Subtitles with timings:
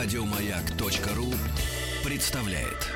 [0.00, 1.26] Радиомаяк.ру
[2.04, 2.86] представляет.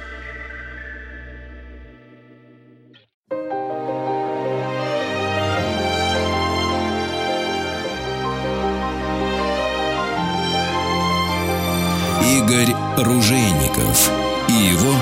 [12.37, 14.09] Игорь Ружейников
[14.49, 14.95] и его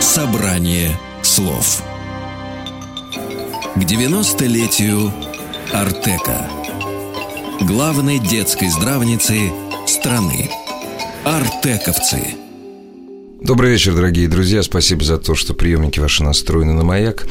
[0.00, 1.82] собрание слов.
[3.74, 5.12] К 90-летию
[5.70, 6.48] Артека,
[7.60, 9.52] главной детской здравницы
[9.86, 10.50] страны.
[11.24, 12.20] Артековцы.
[13.42, 14.62] Добрый вечер, дорогие друзья.
[14.62, 17.26] Спасибо за то, что приемники ваши настроены на маяк.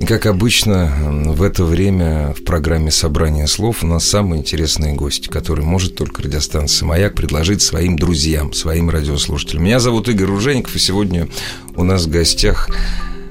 [0.00, 0.92] И, как обычно,
[1.28, 6.22] в это время в программе «Собрание слов» у нас самые интересные гости, которые может только
[6.22, 9.64] радиостанция «Маяк» предложить своим друзьям, своим радиослушателям.
[9.64, 11.28] Меня зовут Игорь Ружеников, и сегодня
[11.76, 12.68] у нас в гостях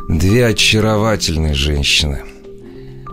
[0.07, 2.21] две очаровательные женщины.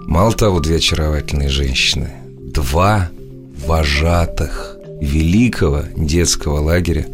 [0.06, 2.12] Мало того, две очаровательные женщины.
[2.40, 3.10] Два
[3.66, 7.06] вожатых великого детского лагеря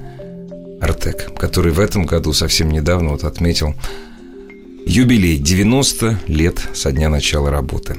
[0.80, 3.74] «Артек», который в этом году совсем недавно вот отметил
[4.86, 7.96] Юбилей 90 лет со дня начала работы.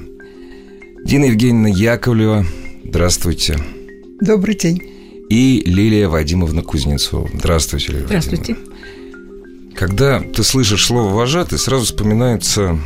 [1.03, 2.45] Дина Евгеньевна Яковлева,
[2.83, 3.57] здравствуйте.
[4.21, 4.81] Добрый день.
[5.29, 7.29] И Лилия Вадимовна Кузнецова.
[7.33, 8.53] Здравствуйте, Лилия Здравствуйте.
[8.53, 8.75] Вадимовна.
[9.75, 12.79] Когда ты слышишь слово «вожатый», сразу вспоминаются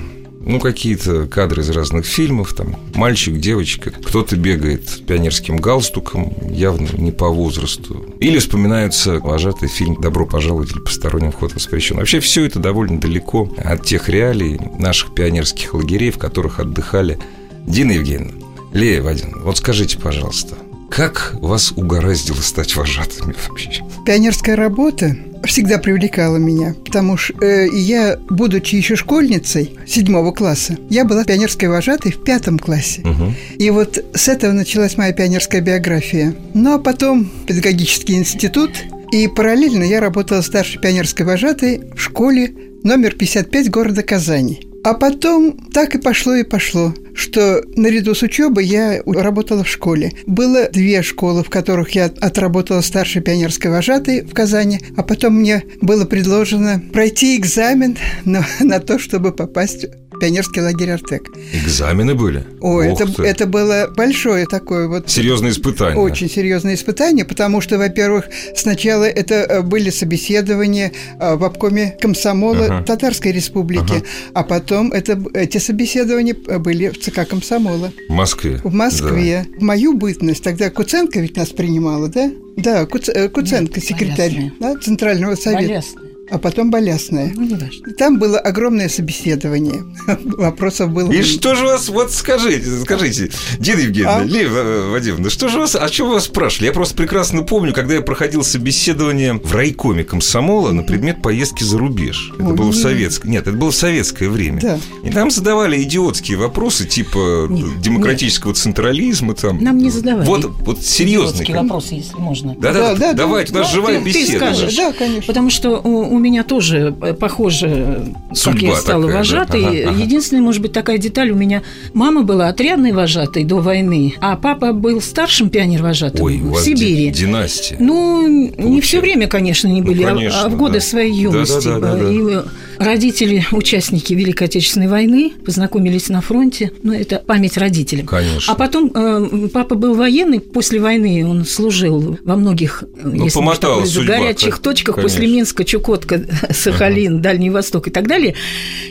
[0.50, 6.88] ну, какие-то кадры из разных фильмов, там, мальчик, девочка, кто-то бегает с пионерским галстуком, явно
[6.98, 8.06] не по возрасту.
[8.20, 11.98] Или вспоминается вожатый фильм «Добро пожаловать» или «Посторонним вход воспрещен».
[11.98, 17.20] Вообще все это довольно далеко от тех реалий наших пионерских лагерей, в которых отдыхали
[17.68, 18.34] Дина Евгеньевна,
[18.74, 20.56] Лея Вадимовна, вот скажите, пожалуйста,
[20.90, 23.84] как вас угораздило стать вожатыми вообще?
[24.06, 25.16] Пионерская работа
[25.46, 31.70] всегда привлекала меня, потому что э, я, будучи еще школьницей седьмого класса, я была пионерской
[31.70, 33.02] вожатой в пятом классе.
[33.02, 33.34] Угу.
[33.58, 36.36] И вот с этого началась моя пионерская биография.
[36.54, 38.72] Ну, а потом педагогический институт,
[39.12, 42.54] и параллельно я работала старшей пионерской вожатой в школе
[42.84, 44.69] номер 55 города Казани.
[44.84, 50.14] А потом так и пошло и пошло, что наряду с учебой я работала в школе.
[50.26, 55.64] Было две школы, в которых я отработала старшей пионерской вожатой в Казани, а потом мне
[55.82, 59.86] было предложено пройти экзамен на, на то, чтобы попасть
[60.20, 61.30] пионерский лагерь «Артек».
[61.54, 62.46] Экзамены были?
[62.60, 65.10] Ой, это, это было большое такое вот...
[65.10, 65.98] Серьезное испытание.
[65.98, 68.26] Очень серьезное испытание, потому что, во-первых,
[68.56, 72.84] сначала это э, были собеседования э, в обкоме комсомола ага.
[72.84, 74.06] Татарской Республики, ага.
[74.34, 77.92] а потом это, эти собеседования были в ЦК комсомола.
[78.08, 78.60] В Москве?
[78.64, 79.46] В Москве.
[79.50, 79.60] Да.
[79.60, 82.32] В мою бытность, тогда Куценко ведь нас принимала, да?
[82.58, 85.68] Да, Куц, э, Куценко, Нет, секретарь да, Центрального совета.
[85.68, 87.32] Болесная а потом Болясная.
[87.36, 87.94] Ну, не важно.
[87.98, 89.84] Там было огромное собеседование.
[90.24, 91.12] Вопросов было...
[91.12, 91.90] И что же вас...
[91.90, 94.24] Вот скажите, скажите, Дина Евгеньевна, а?
[94.24, 94.52] Лев
[94.92, 95.76] Вадимовна, что же вас...
[95.76, 96.68] О чем вас спрашивали?
[96.68, 101.78] Я просто прекрасно помню, когда я проходил собеседование в райкоме комсомола на предмет поездки за
[101.78, 102.32] рубеж.
[102.36, 103.30] Это Ой, было в советское...
[103.30, 104.62] Нет, это было в советское время.
[104.62, 104.80] Да.
[105.04, 108.58] И там задавали идиотские вопросы, типа нет, демократического нет.
[108.58, 109.34] централизма.
[109.34, 109.64] Там.
[109.64, 110.26] Нам не задавали.
[110.26, 111.44] Вот, вот серьезные.
[111.44, 112.56] Идиотские вопросы, если можно.
[112.56, 114.32] Да, да, да, да давайте, да, у нас живая ты, беседа.
[114.32, 114.76] Ты скажешь.
[114.76, 115.28] Да, конечно.
[115.28, 119.62] Потому что у, у меня тоже э, похоже, Судьба как я стала такая, вожатой.
[119.62, 119.70] Да?
[119.70, 120.04] Ага, ага.
[120.04, 121.32] Единственная, может быть, такая деталь.
[121.32, 121.64] У меня
[121.94, 127.10] мама была отрядной вожатой до войны, а папа был старшим пионер-вожатым Ой, в Сибири.
[127.10, 127.78] Династия.
[127.80, 128.62] Ну, Получается.
[128.62, 130.80] не все время, конечно, не были, ну, конечно, а, в годы да.
[130.82, 131.66] своей юности.
[131.66, 132.46] Да, да, да, да, да.
[132.80, 136.72] Родители, участники Великой Отечественной войны, познакомились на фронте.
[136.82, 138.06] Ну, это память родителям.
[138.06, 138.54] Конечно.
[138.54, 140.40] А потом э, папа был военный.
[140.40, 144.96] После войны он служил во многих ну, если помотала судьба, горячих как, точках.
[144.96, 145.14] Конечно.
[145.14, 146.09] После Минска, Чукотка,
[146.52, 147.22] Сахалин, uh-huh.
[147.22, 148.36] Дальний Восток и так далее.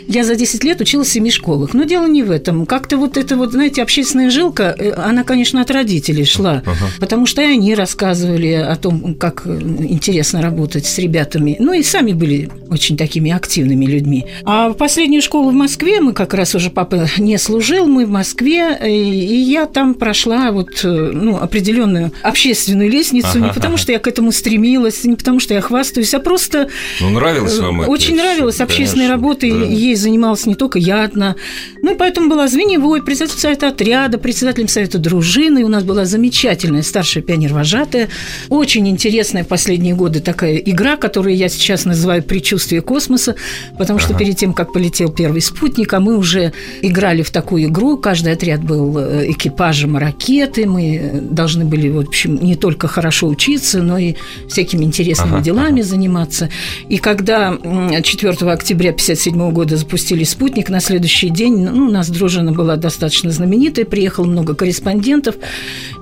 [0.07, 1.75] Я за 10 лет училась в семи школах.
[1.75, 2.67] Но дело не в этом.
[2.67, 6.63] Как-то вот эта вот, знаете, общественная жилка, э, она, конечно, от родителей шла.
[6.65, 7.01] Uh-huh.
[7.01, 11.57] Потому что и они рассказывали о том, как интересно работать с ребятами.
[11.59, 14.27] Ну и сами были очень такими активными людьми.
[14.45, 18.11] А в последнюю школу в Москве мы как раз уже папа не служил, мы в
[18.11, 23.83] Москве, и я там прошла вот э, ну, определенную общественную лестницу, ага, не потому ага.
[23.83, 26.69] что я к этому стремилась, не потому что я хвастаюсь, а просто...
[27.01, 27.91] Ну, нравилось вам это?
[27.91, 29.65] Очень нравилось общественной работой, да.
[29.65, 31.37] ей занималась не только я одна.
[31.83, 36.05] Ну, и поэтому была звеневой, председателем совета отряда, председателем совета дружины, и у нас была
[36.05, 38.09] замечательная старшая пионер-вожатая,
[38.49, 43.37] очень интересная в последние годы такая игра, которую я сейчас называю «Предчувствие космоса»,
[43.77, 44.19] Потому что ага.
[44.19, 46.53] перед тем, как полетел первый спутник, а мы уже
[46.83, 47.97] играли в такую игру.
[47.97, 50.67] Каждый отряд был э, экипажем ракеты.
[50.67, 54.15] Мы должны были, в общем, не только хорошо учиться, но и
[54.49, 55.89] всякими интересными ага, делами ага.
[55.89, 56.51] заниматься.
[56.89, 62.53] И когда 4 октября 1957 года запустили «Спутник», на следующий день ну, у нас дружина
[62.53, 65.37] была достаточно знаменитая, приехало много корреспондентов,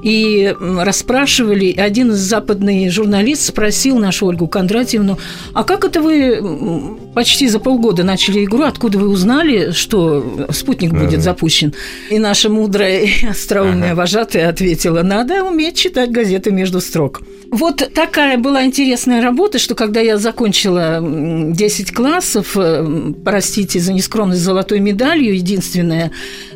[0.02, 1.72] и расспрашивали.
[1.72, 5.18] Один из западных журналистов спросил нашу Ольгу Кондратьевну,
[5.54, 11.22] а как это вы почти за полгода начали игру, откуда вы узнали, что «Спутник» будет
[11.22, 11.74] запущен?
[12.10, 13.96] И наша мудрая и остроумная ага.
[14.02, 17.22] вожатая ответила, надо уметь читать газеты между строк.
[17.50, 24.40] Вот такая была интересная работа, что когда я закончила 10 классов, э, простите за нескромность,
[24.42, 26.10] золотой медалью, единственная,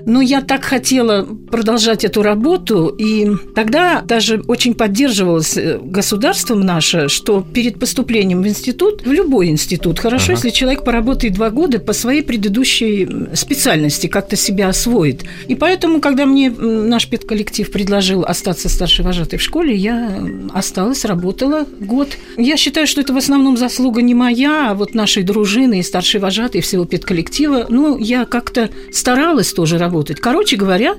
[0.07, 7.09] но я так хотела продолжать эту работу, и тогда даже очень поддерживалось э, государством наше,
[7.09, 10.33] что перед поступлением в институт, в любой институт, хорошо, ага.
[10.35, 15.25] если человек поработает два года по своей предыдущей специальности, как-то себя освоит.
[15.49, 20.11] И поэтому, когда мне наш педколлектив предложил остаться старшей вожатой в школе, я
[20.53, 22.09] осталась, работала год.
[22.37, 26.21] Я считаю, что это в основном заслуга не моя, а вот нашей дружины и старшей
[26.21, 27.67] вожатой всего педколлектива.
[27.69, 30.21] Ну, я как-то старалась тоже работать.
[30.21, 30.97] Короче говоря,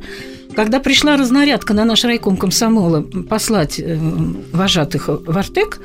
[0.56, 3.98] когда пришла разнарядка на наш райком комсомола послать э,
[4.52, 5.80] вожатых в Артек,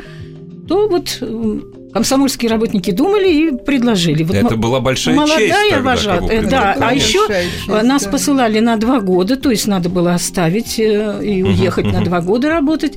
[0.69, 1.61] то вот э,
[1.93, 4.23] комсомольские работники думали и предложили.
[4.23, 6.77] Вот Это была большая молодая честь Молодая вожатая, да.
[6.79, 8.11] А еще честь, нас да.
[8.11, 12.07] посылали на два года, то есть надо было оставить э, и уехать угу, на угу.
[12.07, 12.95] два года работать.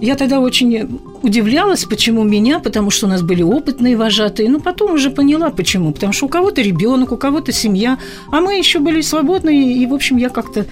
[0.00, 4.48] Я тогда очень удивлялась, почему меня, потому что у нас были опытные вожатые.
[4.48, 5.92] Но потом уже поняла, почему.
[5.92, 7.98] Потому что у кого-то ребенок, у кого-то семья,
[8.30, 10.66] а мы еще были свободные, и, в общем, я как-то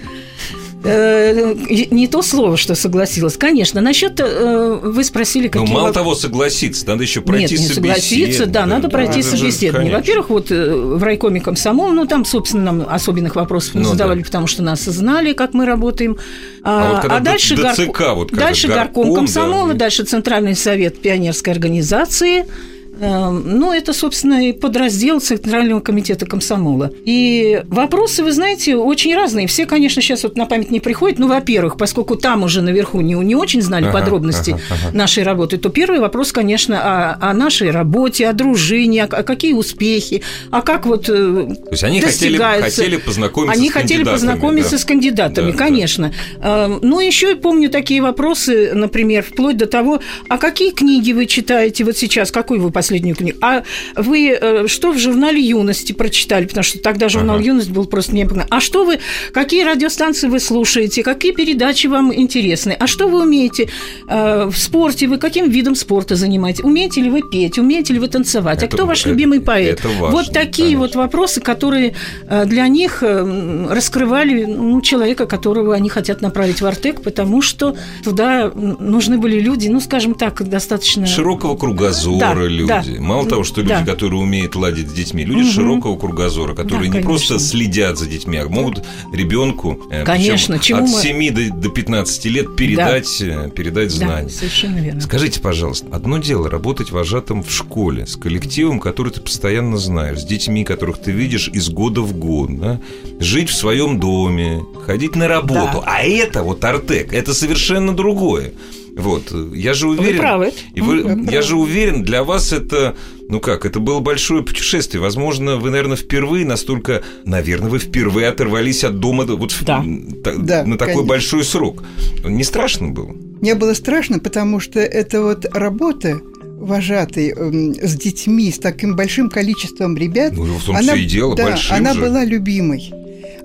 [0.81, 1.55] Э,
[1.91, 3.35] не то слово, что согласилась.
[3.35, 5.67] Конечно, насчет э, вы спросили, какие...
[5.67, 9.27] Ну, мало того, согласиться, надо еще пройти Нет, не согласиться, да, надо да, пройти да,
[9.27, 9.93] собеседование.
[9.93, 14.19] Во-первых, вот э, в райкоме комсомол, ну, там, собственно, нам особенных вопросов не ну, задавали,
[14.19, 14.25] да.
[14.25, 16.17] потому что нас знали, как мы работаем.
[16.63, 18.15] А, а, вот а дальше, ДЦК, гор...
[18.15, 22.45] вот, дальше горком, горком комсомола, да, дальше Центральный совет пионерской организации–
[22.99, 26.91] ну, это, собственно, и подраздел Центрального комитета комсомола.
[27.05, 29.47] И вопросы, вы знаете, очень разные.
[29.47, 31.17] Все, конечно, сейчас вот на память не приходят.
[31.17, 34.97] Ну, во-первых, поскольку там уже наверху не, не очень знали ага, подробности ага, ага.
[34.97, 39.53] нашей работы, то первый вопрос, конечно, о, о нашей работе, о дружине, о, о какие
[39.53, 40.21] успехи,
[40.51, 44.77] а как вот э, То есть они хотели, хотели познакомиться они с хотели познакомиться да?
[44.77, 46.13] с кандидатами, да, конечно.
[46.41, 46.67] Да.
[46.81, 51.97] Ну, еще помню такие вопросы, например, вплоть до того, а какие книги вы читаете вот
[51.97, 53.37] сейчас, какой вы последний последнюю книгу.
[53.41, 53.63] А
[53.95, 56.45] вы э, что в журнале юности прочитали?
[56.45, 57.45] Потому что тогда журнал ага.
[57.45, 58.49] юность был просто необыкновенный.
[58.49, 58.99] А что вы,
[59.31, 61.03] какие радиостанции вы слушаете?
[61.03, 62.75] Какие передачи вам интересны?
[62.79, 63.69] А что вы умеете
[64.07, 65.07] э, в спорте?
[65.07, 66.63] Вы каким видом спорта занимаетесь?
[66.63, 67.59] Умеете ли вы петь?
[67.59, 68.63] Умеете ли вы танцевать?
[68.63, 69.79] А это, а кто ваш это, любимый поэт?
[69.79, 70.79] Это важно, вот такие конечно.
[70.79, 71.93] вот вопросы, которые
[72.27, 78.51] э, для них раскрывали ну, человека, которого они хотят направить в Артек, потому что туда
[78.55, 81.05] нужны были люди, ну, скажем так, достаточно...
[81.05, 82.67] Широкого кругозора да, люди.
[82.67, 82.99] Да, люди.
[82.99, 83.85] Мало того, что люди, да.
[83.85, 85.51] которые умеют ладить с детьми, люди угу.
[85.51, 88.83] широкого кругозора, которые да, не просто следят за детьми, а могут
[89.13, 91.01] ребенку э, конечно, чему от мы...
[91.01, 93.45] 7 до, до 15 лет передать, да.
[93.45, 94.27] Э, передать знания.
[94.27, 95.01] Да, совершенно верно.
[95.01, 100.25] Скажите, пожалуйста, одно дело работать вожатым в школе с коллективом, который ты постоянно знаешь, с
[100.25, 102.79] детьми, которых ты видишь из года в год, да?
[103.19, 105.81] жить в своем доме, ходить на работу.
[105.81, 105.83] Да.
[105.85, 108.53] А это вот Артек, это совершенно другое.
[108.99, 110.13] Вот, я же уверен...
[110.13, 110.53] Вы правы.
[110.73, 112.95] И вы, вы я же уверен, для вас это,
[113.29, 115.01] ну как, это было большое путешествие.
[115.01, 119.83] Возможно, вы, наверное, впервые настолько, наверное, вы впервые оторвались от дома вот да.
[120.23, 121.07] Та, да, на такой конечно.
[121.07, 121.83] большой срок.
[122.25, 123.15] Не страшно было?
[123.41, 126.21] Мне было страшно, потому что это вот работа,
[126.59, 130.33] вожатый э, с детьми, с таким большим количеством ребят.
[130.35, 132.01] Ну, в том она, и дело, да, она же.
[132.01, 132.91] была любимой.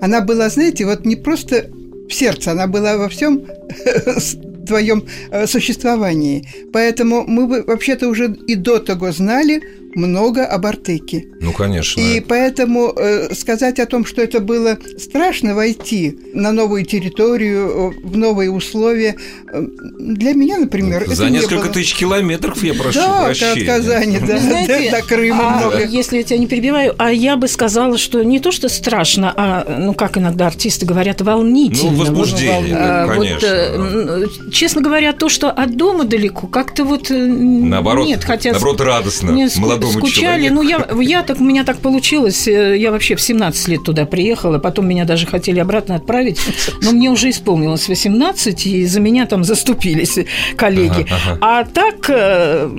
[0.01, 1.69] Она была, знаете, вот не просто
[2.09, 3.41] в сердце, она была во всем
[4.65, 6.47] твоем э, существовании.
[6.73, 9.61] Поэтому мы вообще-то уже и до того знали,
[9.95, 11.25] много об Артеке.
[11.39, 11.99] Ну, конечно.
[11.99, 18.07] И поэтому э, сказать о том, что это было страшно войти на новую территорию, э,
[18.07, 19.15] в новые условия,
[19.51, 19.61] э,
[19.99, 21.73] для меня, например, За несколько было...
[21.73, 23.61] тысяч километров я прошу да, прощения.
[23.61, 25.85] от Казани, да, Знаете, до Крыма а, много.
[25.85, 29.65] Если я тебя не перебиваю, а я бы сказала, что не то, что страшно, а,
[29.79, 31.91] ну, как иногда артисты говорят, волнительно.
[31.91, 33.47] Ну, возбуждение, а, конечно.
[33.77, 38.51] Вот, честно говоря, то, что от дома далеко, как-то вот наоборот, нет, хотя...
[38.51, 40.49] Наоборот, радостно, нет, молодой скучали.
[40.49, 42.47] Ну, я, я так, у меня так получилось.
[42.47, 46.39] Э, я вообще в 17 лет туда приехала, потом меня даже хотели обратно отправить,
[46.81, 50.19] но мне уже исполнилось 18, и за меня там заступились
[50.55, 51.05] коллеги.
[51.09, 51.37] Ага, ага.
[51.41, 52.69] А так, э,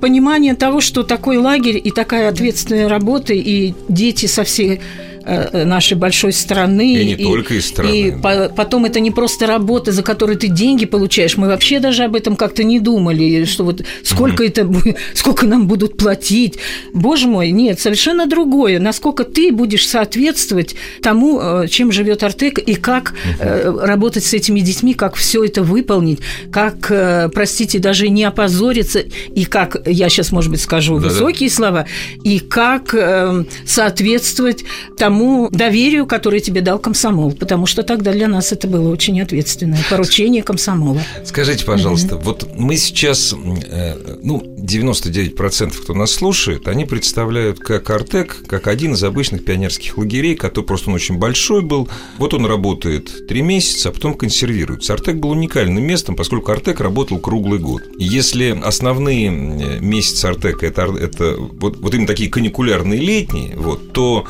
[0.00, 4.80] понимание того, что такой лагерь и такая ответственная работа, и дети со всей
[5.24, 6.94] нашей большой страны.
[6.94, 7.90] И не только из страны.
[7.90, 11.36] И по, потом это не просто работа, за которую ты деньги получаешь.
[11.36, 14.48] Мы вообще даже об этом как-то не думали, что вот сколько угу.
[14.48, 14.70] это,
[15.14, 16.58] сколько нам будут платить.
[16.92, 18.78] Боже мой, нет, совершенно другое.
[18.78, 23.78] Насколько ты будешь соответствовать тому, э, чем живет Артек, и как угу.
[23.80, 29.00] работать с этими детьми, как все это выполнить, как, простите, даже не опозориться,
[29.34, 31.54] и как, я сейчас, может быть, скажу да, высокие да.
[31.54, 31.86] слова,
[32.22, 34.64] и как э, соответствовать
[34.96, 35.13] тому
[35.50, 40.42] доверию, которое тебе дал комсомол, потому что тогда для нас это было очень ответственное поручение
[40.42, 41.02] комсомола.
[41.24, 48.44] Скажите, пожалуйста, вот мы сейчас, э, ну, 99% кто нас слушает, они представляют как Артек,
[48.46, 51.88] как один из обычных пионерских лагерей, который просто он очень большой был.
[52.18, 54.94] Вот он работает три месяца, а потом консервируется.
[54.94, 57.82] Артек был уникальным местом, поскольку Артек работал круглый год.
[57.98, 64.24] Если основные месяцы Артека это, это вот, вот именно такие каникулярные летние, вот, то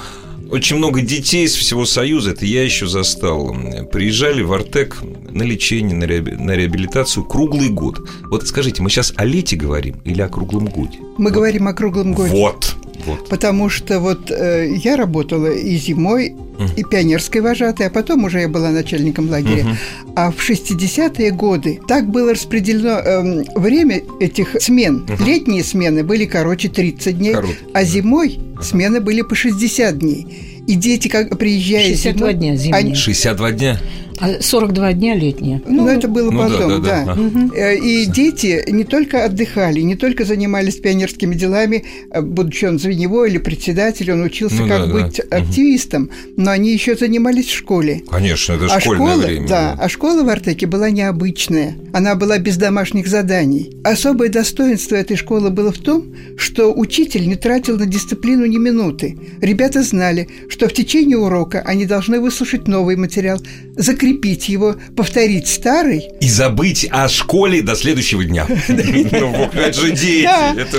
[0.50, 3.54] очень много детей из всего Союза, это я еще застал,
[3.92, 4.98] приезжали в Артек
[5.30, 6.04] на лечение, на,
[6.54, 8.08] реабилитацию круглый год.
[8.24, 10.98] Вот скажите, мы сейчас о лете говорим или о круглом годе?
[11.18, 11.32] Мы вот.
[11.32, 12.30] говорим о круглом годе.
[12.30, 12.76] Вот.
[13.06, 13.28] Вот.
[13.28, 16.74] Потому что вот э, я работала и зимой, uh-huh.
[16.76, 19.64] и пионерской вожатой, а потом уже я была начальником лагеря.
[19.64, 20.12] Uh-huh.
[20.16, 25.04] А в 60-е годы так было распределено э, время этих смен.
[25.06, 25.24] Uh-huh.
[25.24, 28.62] Летние смены были короче 30 дней, Корот, а зимой uh-huh.
[28.62, 30.62] смены были по 60 дней.
[30.66, 32.78] И дети, как приезжая 62 зимой, дня зимние.
[32.78, 32.94] Они...
[32.94, 33.80] 62 дня?
[34.40, 35.62] 42 дня летние.
[35.66, 37.04] Ну, ну это было ну, потом, да.
[37.04, 37.48] да, да.
[37.54, 37.72] да.
[37.72, 43.38] И дети не только отдыхали, не только занимались пионерскими делами, э, будучи он звеневой или
[43.38, 45.36] председатель, он учился ну, как да, быть да.
[45.36, 48.02] активистом, но они еще занимались в школе.
[48.08, 49.48] Конечно, это а школьное школа, время.
[49.48, 51.76] Да, а школа в Артеке была необычная.
[51.92, 53.76] Она была без домашних заданий.
[53.84, 59.18] Особое достоинство этой школы было в том, что учитель не тратил на дисциплину ни минуты.
[59.40, 63.40] Ребята знали, что в течение урока они должны выслушать новый материал,
[63.76, 66.10] закрепить закрепить его, повторить старый.
[66.20, 68.46] И забыть о школе до следующего дня.
[69.14, 70.28] Ну, это же дети.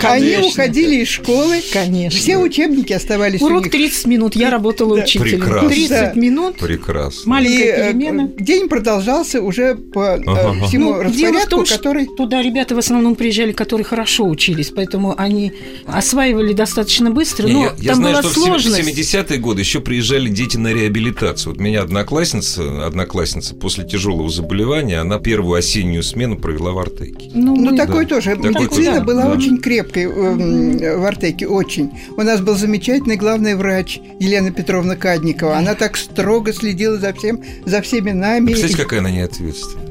[0.06, 1.62] Они уходили из школы.
[1.72, 2.20] Конечно.
[2.20, 4.36] Все учебники оставались Урок 30 минут.
[4.36, 5.40] Я работала учителем.
[5.40, 5.70] Прекрасно.
[5.70, 6.58] 30 минут.
[6.58, 7.30] Прекрасно.
[7.30, 8.30] Маленькая э, перемена.
[8.38, 12.08] День продолжался уже по э, всему ну, распорядку, который...
[12.18, 15.54] Туда ребята в основном приезжали, которые хорошо учились, поэтому они
[15.88, 17.48] осваивали достаточно быстро.
[17.48, 21.54] Но я знаю, что в 70-е годы еще приезжали дети на реабилитацию.
[21.54, 27.32] Вот меня одноклассница, одноклассница одноклассница после тяжелого заболевания, она первую осеннюю смену провела в Артеке.
[27.34, 28.16] Ну, ну такой да.
[28.16, 28.36] тоже.
[28.36, 29.32] Такой была да.
[29.32, 31.92] очень крепкой э, в Артеке, очень.
[32.18, 35.58] У нас был замечательный главный врач Елена Петровна Кадникова.
[35.58, 38.48] Она так строго следила за всем, за всеми нами.
[38.48, 39.86] Представляете, какая она неответственная?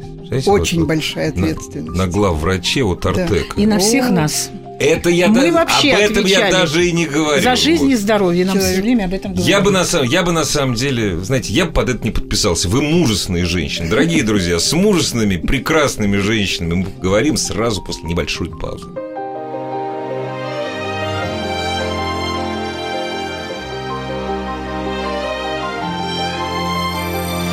[0.46, 1.96] Очень вот, большая ответственность.
[1.96, 3.56] На, на главвраче вот Артека.
[3.56, 3.62] Да.
[3.62, 4.12] И на всех О.
[4.12, 4.50] нас.
[4.78, 7.42] Это я Мы да, вообще об этом я даже и не говорю.
[7.42, 7.92] За жизнь вот.
[7.92, 9.48] и здоровье нам все время об этом говорят.
[9.48, 12.68] Я бы, на, я бы на самом деле, знаете, я бы под это не подписался.
[12.68, 13.88] Вы мужественные женщины.
[13.88, 18.88] Дорогие друзья, с мужественными, прекрасными женщинами мы говорим сразу после небольшой паузы.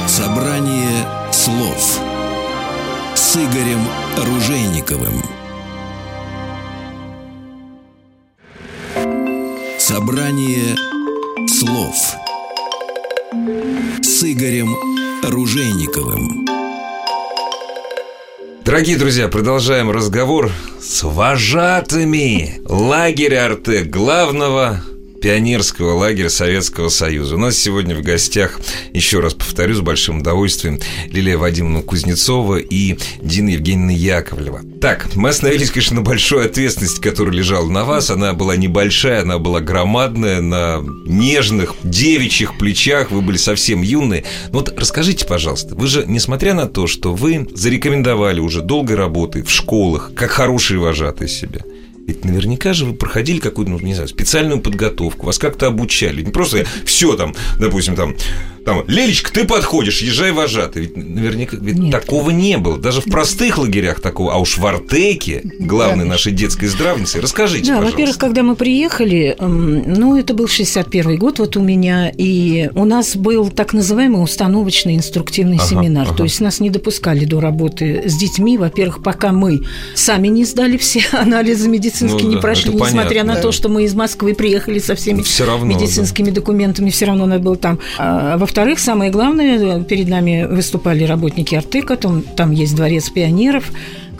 [0.08, 2.00] Собрание слов
[3.16, 3.88] с Игорем
[4.18, 5.41] Ружейниковым.
[9.94, 10.78] Собрание
[11.50, 11.94] слов
[14.02, 14.74] с Игорем
[15.22, 16.48] Ружейниковым.
[18.64, 24.82] Дорогие друзья, продолжаем разговор с вожатыми лагеря Артек, главного
[25.22, 27.36] пионерского лагеря Советского Союза.
[27.36, 28.60] У нас сегодня в гостях,
[28.94, 34.62] еще раз повторю, с большим удовольствием, Лилия Вадимовна Кузнецова и Дина Евгеньевна Яковлева.
[34.82, 38.10] Так, мы остановились, конечно, на большой ответственности, которая лежала на вас.
[38.10, 43.12] Она была небольшая, она была громадная, на нежных девичьих плечах.
[43.12, 44.26] Вы были совсем юные.
[44.52, 49.44] Но вот расскажите, пожалуйста, вы же, несмотря на то, что вы зарекомендовали уже долгой работы
[49.44, 51.62] в школах, как хорошие вожатые себя,
[52.08, 56.22] ведь наверняка же вы проходили какую-то, ну, не знаю, специальную подготовку, вас как-то обучали.
[56.22, 58.16] Не просто все там, допустим, там
[58.66, 60.84] там, Лелечка, ты подходишь, езжай вожатый.
[60.84, 61.92] Ведь наверняка ведь Нет.
[61.92, 62.78] такого не было.
[62.78, 66.12] Даже в простых лагерях такого, а уж в Артеке, главной да.
[66.12, 67.22] нашей детской здравнице.
[67.22, 67.92] Расскажите, да, пожалуйста.
[67.92, 73.16] во-первых, когда мы приехали, ну, это был 61 год вот у меня, и у нас
[73.16, 76.08] был так называемый установочный инструктивный ага, семинар.
[76.08, 76.18] Ага.
[76.18, 78.58] То есть нас не допускали до работы с детьми.
[78.58, 79.62] Во-первых, пока мы
[79.96, 83.42] сами не сдали все анализы медицинские, ну, не да, прошли, несмотря понятно, на да.
[83.42, 86.36] то, что мы из Москвы приехали со всеми все равно, медицинскими да.
[86.36, 87.80] документами, все равно надо было там.
[87.98, 93.72] А, во-вторых, самое главное, перед нами выступали работники Артека, там, там есть дворец пионеров,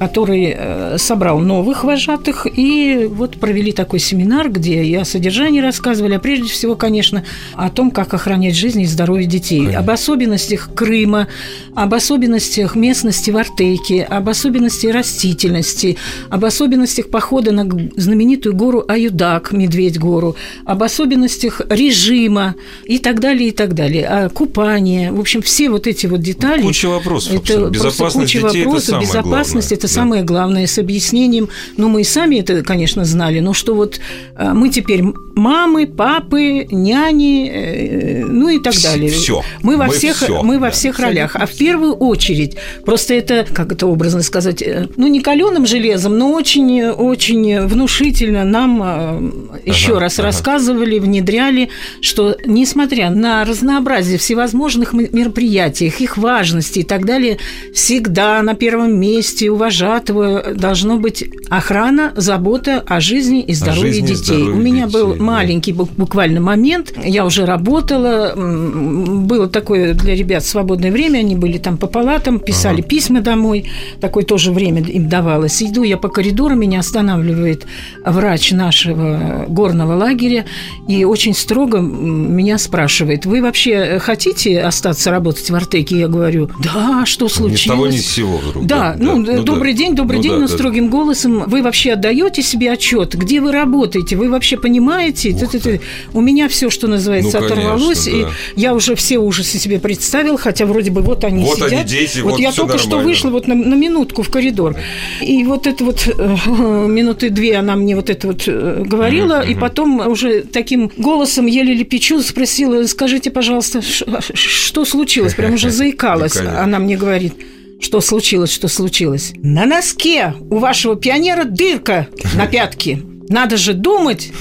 [0.02, 6.16] который э, собрал новых вожатых, и вот провели такой семинар, где и о содержании рассказывали,
[6.16, 9.80] а прежде всего, конечно, о том, как охранять жизнь и здоровье детей, конечно.
[9.80, 11.28] об особенностях Крыма,
[11.76, 15.98] об особенностях местности в Артеке, об особенности растительности,
[16.30, 22.56] об особенностях похода на знаменитую гору Аюдак, Медведь-гору, об особенностях режима
[22.86, 25.10] и так далее, и так далее, о купании.
[25.10, 26.64] В общем, все вот эти вот детали.
[26.64, 27.36] Куча вопросов.
[27.36, 28.90] Это безопасность куча детей вопросов.
[28.90, 29.91] Это безопасность главное.– это.
[29.92, 31.50] Самое главное с объяснением.
[31.78, 34.00] Ну, мы и сами это, конечно, знали, но что вот
[34.38, 35.04] э, мы теперь
[35.36, 39.10] мамы, папы, няни, э, ну и так далее.
[39.10, 39.44] Все.
[39.62, 40.72] Мы во мы всех, все, мы во да.
[40.72, 41.36] всех ролях.
[41.36, 46.18] А в первую очередь, просто это, как это образно сказать, э, ну не каленым железом,
[46.18, 49.22] но очень, очень внушительно нам ага,
[49.66, 50.28] еще раз ага.
[50.28, 51.70] рассказывали, внедряли,
[52.02, 57.38] что несмотря на разнообразие всевозможных мероприятий, их важности и так далее,
[57.74, 64.08] всегда на первом месте у вожатого должно быть охрана, забота о жизни и здоровье жизни,
[64.08, 64.24] детей.
[64.24, 65.24] Здоровье у меня детей, был да.
[65.24, 71.78] маленький буквально момент, я уже работала, было такое для ребят свободное время, они были там
[71.78, 72.90] по палатам, писали ага.
[72.90, 73.70] письма домой,
[74.00, 75.62] такое тоже время им давалось.
[75.62, 77.66] Иду я по коридору, меня останавливает
[78.06, 80.46] врач нашего горного лагеря
[80.88, 86.00] и очень строго меня спрашивает, вы вообще хотите остаться работать в Артеке?
[86.00, 87.66] Я говорю, да, что случилось?
[87.66, 88.66] Ни того, ни сего вдруг.
[88.66, 89.78] Да, да ну, ну, добрый да.
[89.78, 90.54] день, добрый ну, день, да, но да.
[90.54, 91.44] строгим голосом.
[91.48, 94.16] Вы вообще отдаете себе отчет, где вы работаете?
[94.16, 95.34] Вы вообще понимаете?
[95.34, 95.82] Ты, ты, ты.
[96.14, 98.34] У меня все, что называется, ну, оторвалось, конечно, да.
[98.56, 101.72] и я уже все ужасы себе представил, хотя вроде бы вот они вот сидят.
[101.72, 102.90] Они дети, вот, вот я только нормально.
[102.90, 104.76] что вышла вот на, на минутку в коридор,
[105.22, 106.36] и вот это вот э,
[106.88, 109.52] минуты две она мне вот это вот э, говорила, mm-hmm.
[109.52, 115.34] и потом уже таким голосом еле лепечу спросила, скажите, пожалуйста, что случилось?
[115.34, 116.38] Прям уже заикалась.
[116.38, 117.34] Она мне говорит,
[117.82, 119.34] что случилось, что случилось?
[119.38, 123.02] На носке у вашего пионера дырка на пятке.
[123.32, 124.32] Надо же думать.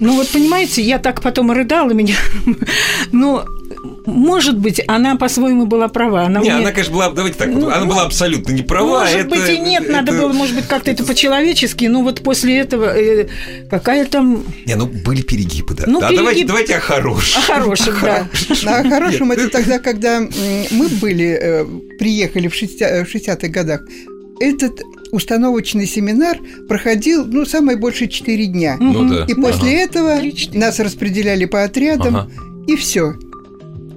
[0.00, 2.14] Ну вот понимаете, я так потом рыдала меня.
[3.12, 3.44] Но
[4.06, 6.24] может быть, она по-своему была права.
[6.24, 6.58] Она не, мне...
[6.58, 9.00] она, конечно, была, давайте так, ну, она была абсолютно не права.
[9.00, 9.92] Может это, быть, и нет, это...
[9.92, 13.28] надо было, может быть, как-то это по-человечески, но вот после этого э,
[13.70, 14.44] какая там...
[14.66, 15.84] Не, ну, были перегибы, да.
[15.86, 16.18] Ну, да, перегиб...
[16.24, 17.42] давайте, давайте о хорошем.
[17.42, 18.26] О хорошем, да.
[18.66, 21.64] О хорошем это тогда, когда мы были, э,
[21.98, 23.82] приехали в 60-х годах,
[24.40, 24.80] этот
[25.12, 28.76] установочный семинар проходил, ну, самое больше 4 дня.
[28.80, 29.24] Ну, да.
[29.24, 30.18] И после этого
[30.54, 32.30] нас распределяли по отрядам,
[32.66, 33.14] и все.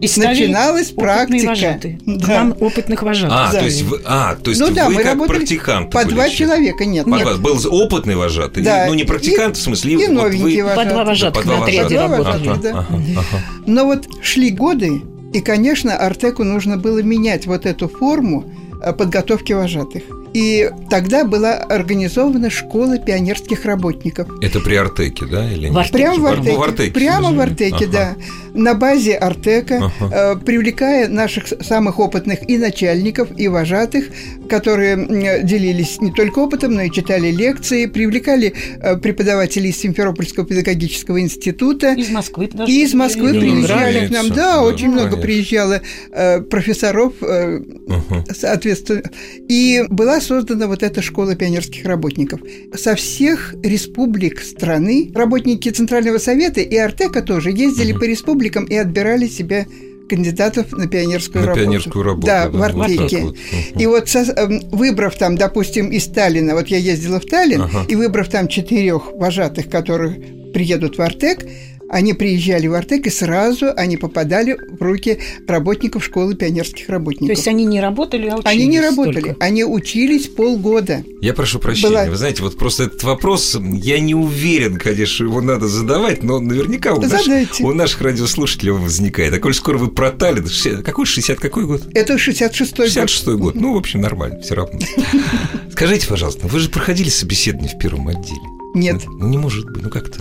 [0.01, 1.79] И начиналась практика.
[2.05, 2.27] Да.
[2.27, 3.37] Там опытных вожатых.
[3.37, 3.59] А, да.
[3.59, 6.39] то есть, вы, а, то есть ну, да, вы мы как практиканты По два сейчас.
[6.39, 7.05] человека, нет.
[7.05, 7.39] По нет.
[7.39, 8.63] Был опытный вожатый?
[8.63, 8.85] Да.
[8.87, 9.93] Ну, не практикант, и, в смысле...
[9.93, 10.75] И вот новенький вы...
[10.75, 12.49] По два вожатых да, на отряде работали.
[12.49, 12.69] Ага, да.
[12.79, 13.43] ага, ага.
[13.65, 15.01] Но вот шли годы,
[15.33, 18.51] и, конечно, Артеку нужно было менять вот эту форму
[18.81, 20.03] э, подготовки вожатых.
[20.33, 24.27] И тогда была организована школа пионерских работников.
[24.41, 25.51] Это при Артеке, да?
[25.51, 25.97] Или в Артеке.
[25.97, 26.57] Прямо в Артеке.
[26.57, 27.87] В Артеке прямо в Артеке, ага.
[27.91, 28.15] да.
[28.53, 30.15] На базе Артека, ага.
[30.15, 34.05] э, привлекая наших самых опытных и начальников, и вожатых,
[34.49, 41.19] которые делились не только опытом, но и читали лекции, привлекали э, преподавателей из Симферопольского педагогического
[41.19, 41.93] института.
[41.93, 42.71] Из Москвы даже.
[42.71, 44.29] И из Москвы приезжали к нам.
[44.29, 45.07] Да, да очень конечно.
[45.07, 48.23] много приезжало э, профессоров, ага.
[48.33, 49.03] соответственно.
[49.47, 52.41] И была создана вот эта школа пионерских работников.
[52.75, 57.99] Со всех республик страны работники Центрального совета и Артека тоже ездили угу.
[57.99, 59.67] по республикам и отбирали себе
[60.09, 61.65] кандидатов на пионерскую на работу.
[61.65, 62.27] пионерскую работу.
[62.27, 63.19] Да, да в Артеке.
[63.19, 63.81] Вот вот.
[63.81, 67.85] И вот эм, выбрав там, допустим, из Сталина, вот я ездила в Таллин, ага.
[67.87, 71.45] и выбрав там четырех вожатых, которые приедут в Артек,
[71.93, 77.27] они приезжали в Артек, и сразу они попадали в руки работников школы пионерских работников.
[77.27, 79.35] То есть они не работали, а учились Они не работали, только.
[79.39, 81.03] они учились полгода.
[81.21, 82.05] Я прошу прощения, Была...
[82.05, 86.93] вы знаете, вот просто этот вопрос, я не уверен, конечно, его надо задавать, но наверняка
[86.93, 87.27] у, наш,
[87.59, 89.33] у наших радиослушателей он возникает.
[89.33, 90.43] А коль скоро вы протали,
[90.83, 91.83] какой 60 какой год?
[91.93, 92.87] Это 66-й год.
[92.87, 93.55] 66 год.
[93.55, 94.79] Ну, в общем, нормально, все равно.
[95.71, 98.41] Скажите, пожалуйста, вы же проходили собеседование в первом отделе?
[98.73, 99.03] Нет.
[99.05, 100.19] Ну, не может быть, ну как то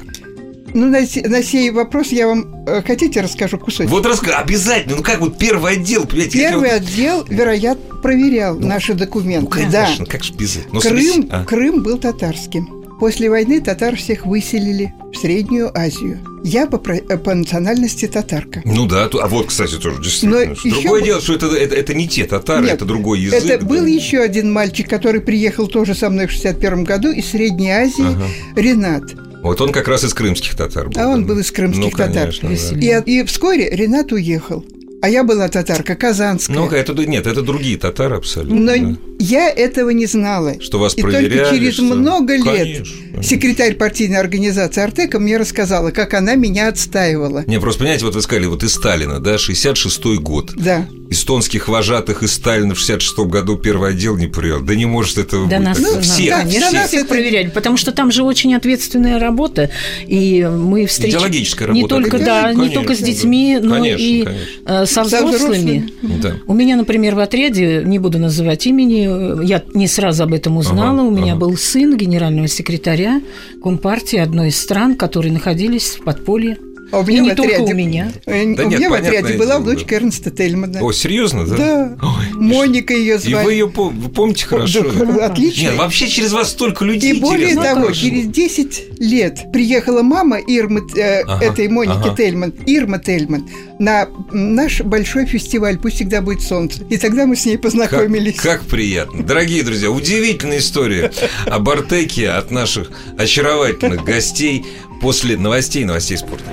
[0.74, 3.90] ну, на, на сей вопрос я вам э, хотите расскажу кусочек?
[3.90, 4.96] Вот расскажи, обязательно.
[4.96, 6.38] Ну как вот первый отдел, понимаете?
[6.38, 6.80] Первый вот...
[6.80, 9.44] отдел, вероятно, проверял ну, наши документы.
[9.44, 10.10] Ну, конечно, да.
[10.10, 10.80] как же без этого.
[10.80, 11.44] Крым, а?
[11.44, 12.82] Крым был татарским.
[13.02, 16.20] После войны татар всех выселили в Среднюю Азию.
[16.44, 18.62] Я по, э, по национальности татарка.
[18.64, 20.46] Ну да, а вот, кстати, тоже действительно.
[20.46, 21.06] Но Другое еще...
[21.06, 23.44] дело, что это, это, это не те татары, Нет, это другой язык.
[23.44, 23.66] Это да?
[23.66, 28.06] был еще один мальчик, который приехал тоже со мной в 61 году из Средней Азии,
[28.06, 28.26] ага.
[28.54, 29.02] Ренат.
[29.42, 31.00] Вот он как раз из крымских татар был.
[31.00, 32.32] А он был из крымских ну, татар.
[32.40, 32.98] Конечно, да.
[33.04, 34.64] и, и вскоре Ренат уехал.
[35.02, 36.54] А я была татарка казанская.
[36.56, 38.54] Ну, это нет, это другие татары абсолютно.
[38.76, 38.96] Но да.
[39.18, 40.54] я этого не знала.
[40.60, 43.22] Что вас И проверяли, только через что- много лет Конечно, конечно.
[43.24, 47.42] секретарь партийной организации Артека мне рассказала, как она меня отстаивала.
[47.48, 50.52] Не, просто понимаете, вот вы сказали, вот из Сталина, да, 66-й год.
[50.54, 50.86] Да.
[51.10, 54.60] Эстонских вожатых из Сталина в 66 году первый отдел не привел.
[54.62, 55.66] Да не может этого Да быть.
[55.66, 58.54] нас, ну, Всех, да, конечно, да, нас всех это- проверяли, потому что там же очень
[58.54, 59.68] ответственная работа,
[60.06, 61.94] и мы встречаем Идеологическая не работа.
[61.96, 63.06] только да, Конечно, не только с да.
[63.06, 64.86] детьми, но Конечно, и конечно.
[64.92, 65.88] Со взрослыми.
[66.22, 66.34] Да.
[66.46, 71.00] У меня, например, в отряде, не буду называть имени, я не сразу об этом узнала,
[71.00, 71.40] Ага, у меня ага.
[71.40, 73.20] был сын генерального секретаря
[73.62, 76.58] Компартии одной из стран, которые находились в подполье.
[76.90, 78.12] А у И меня не в только отряде, у меня.
[78.26, 79.96] э, Да у нет, меня в отряде была дело, внучка да.
[79.96, 80.78] Эрнста Тельмана.
[80.82, 81.56] О, серьезно, да?
[81.56, 81.96] Да.
[82.02, 83.44] Ой, Моника ее И звали.
[83.46, 84.84] вы ее помните хорошо?
[84.92, 85.62] Да, Отлично.
[85.68, 90.38] Нет, вообще через вас столько людей И более интересно того, через 10 лет приехала мама
[90.38, 92.16] Ирмы, э, Ага, этой Моники ага.
[92.16, 96.84] Тельман, Ирма Тельман, на наш большой фестиваль «Пусть всегда будет солнце».
[96.88, 98.36] И тогда мы с ней Как, познакомились.
[98.40, 99.22] как приятно.
[99.24, 101.10] Дорогие друзья, удивительная история
[101.46, 104.64] об Артеке от наших очаровательных гостей
[105.00, 106.44] после новостей новостей спорта.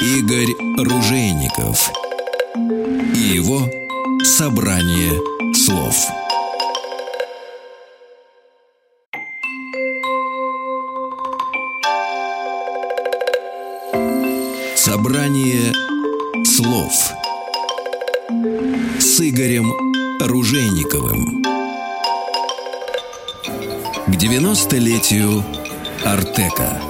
[0.00, 1.90] Игорь Ружейников
[3.14, 3.68] и его
[4.24, 5.12] собрание
[5.54, 5.94] слов.
[14.94, 15.72] Собрание
[16.44, 16.92] слов
[19.00, 19.72] с Игорем
[20.20, 21.42] Ружейниковым.
[24.06, 25.42] К 90-летию
[26.04, 26.80] Артека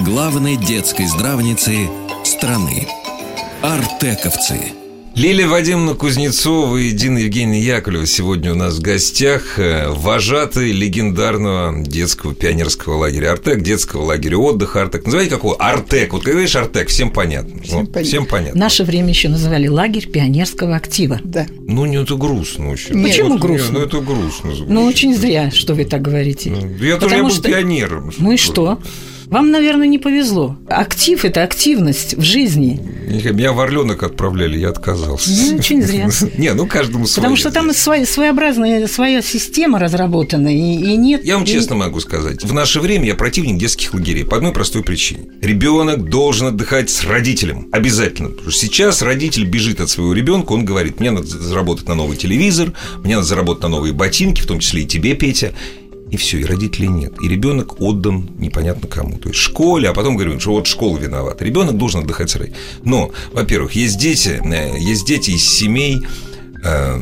[0.00, 1.88] главной детской здравницы
[2.22, 2.86] страны.
[3.62, 4.79] Артековцы.
[5.16, 9.58] Лилия Вадимовна Кузнецова и Дина Евгеньевна Яковлева сегодня у нас в гостях.
[9.58, 15.04] э, Вожатые легендарного детского пионерского лагеря Артек, детского лагеря отдыха Артек.
[15.04, 15.56] Называйте какого?
[15.56, 16.12] Артек.
[16.12, 17.60] Вот когда говоришь Артек, всем понятно.
[17.62, 18.02] Всем Вот, понятно.
[18.08, 18.60] всем В понятно.
[18.60, 21.20] наше время еще называли лагерь пионерского актива.
[21.24, 21.46] Да.
[21.58, 22.94] Ну, не это грустно очень.
[22.94, 23.08] Нет.
[23.10, 23.78] Почему Вот, не, грустно?
[23.80, 24.54] Ну, это грустно.
[24.54, 24.68] звучит.
[24.72, 26.50] Ну, очень зря, что вы так говорите.
[26.50, 28.12] Ну, Я тоже я Потому был что- пионером.
[28.16, 28.78] Ну и что?
[29.30, 30.56] Вам, наверное, не повезло.
[30.68, 32.80] Актив– это активность в жизни.
[33.06, 35.30] Меня в Орленок отправляли, я отказался.
[35.30, 36.08] Ну, очень зря.
[36.36, 37.22] Не, ну каждому свое.
[37.22, 41.24] Потому что там своеобразная своя система разработана, и, нет...
[41.24, 44.82] Я вам честно могу сказать, в наше время я противник детских лагерей по одной простой
[44.82, 45.26] причине.
[45.40, 47.68] Ребенок должен отдыхать с родителем.
[47.70, 48.30] Обязательно.
[48.30, 52.16] Потому что сейчас родитель бежит от своего ребенка, он говорит, мне надо заработать на новый
[52.16, 52.72] телевизор,
[53.04, 55.52] мне надо заработать на новые ботинки, в том числе и тебе, Петя.
[56.10, 57.14] И все, и родителей нет.
[57.22, 59.18] И ребенок отдан непонятно кому.
[59.18, 61.44] То есть школе, а потом говорим, что вот школа виновата.
[61.44, 62.62] Ребенок должен отдыхать с родителями.
[62.84, 66.00] Но, во-первых, есть дети, э, есть дети из семей,
[66.64, 66.96] э,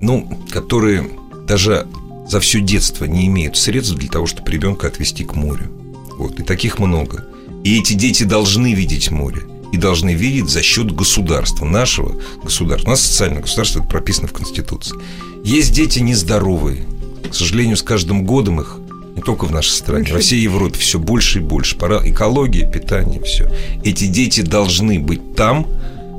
[0.00, 1.08] ну, которые
[1.46, 1.86] даже
[2.28, 5.70] за все детство не имеют средств для того, чтобы ребенка отвезти к морю.
[6.18, 7.24] Вот, и таких много.
[7.64, 9.42] И эти дети должны видеть море.
[9.72, 12.88] И должны видеть за счет государства, нашего государства.
[12.88, 14.96] У нас социальное государство, это прописано в Конституции.
[15.44, 16.84] Есть дети нездоровые.
[17.30, 18.78] К сожалению, с каждым годом их
[19.18, 21.76] не только в нашей стране, во всей Европе все больше и больше.
[21.76, 23.50] Пора экология, питание, все.
[23.84, 25.66] Эти дети должны быть там,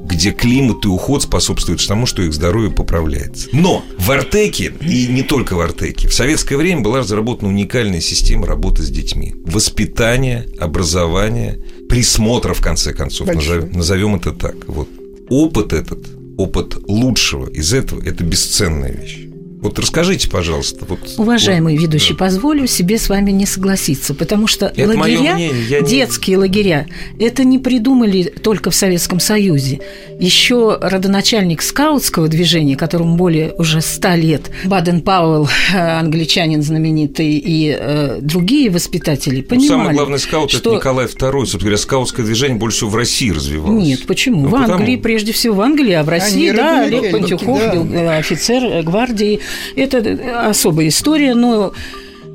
[0.10, 3.48] где климат и уход способствуют тому, что их здоровье поправляется.
[3.54, 8.48] Но в Артеке, и не только в Артеке, в советское время была разработана уникальная система
[8.48, 9.36] работы с детьми.
[9.46, 14.56] Воспитание, образование, присмотра, в конце концов, назовем, назовем это так.
[14.68, 14.90] Вот.
[15.30, 16.00] Опыт этот,
[16.38, 19.29] опыт лучшего из этого, это бесценная вещь.
[19.62, 20.86] Вот расскажите, пожалуйста.
[20.88, 22.20] Вот, Уважаемый вот, ведущий, да.
[22.20, 26.88] позволю себе с вами не согласиться, потому что Это лагеря, мнение, я не- детские лагеря,
[27.20, 29.82] это не придумали только в Советском Союзе.
[30.18, 38.20] Еще родоначальник скаутского движения, которому более уже ста лет, Баден Пауэлл, англичанин знаменитый, и э,
[38.22, 40.60] другие воспитатели Ну, понимали, самый главный скаут что...
[40.60, 41.32] это Николай II.
[41.40, 43.84] Собственно говоря, скаутское движение больше всего в России развивалось.
[43.84, 44.44] Нет, почему?
[44.44, 47.60] Ну, в потому- Англии, прежде всего в Англии, а в России, Они да, Олег Пантюхов
[47.60, 47.74] да.
[47.76, 49.40] был э, офицер гвардии.
[49.76, 51.74] Это э, особая история, но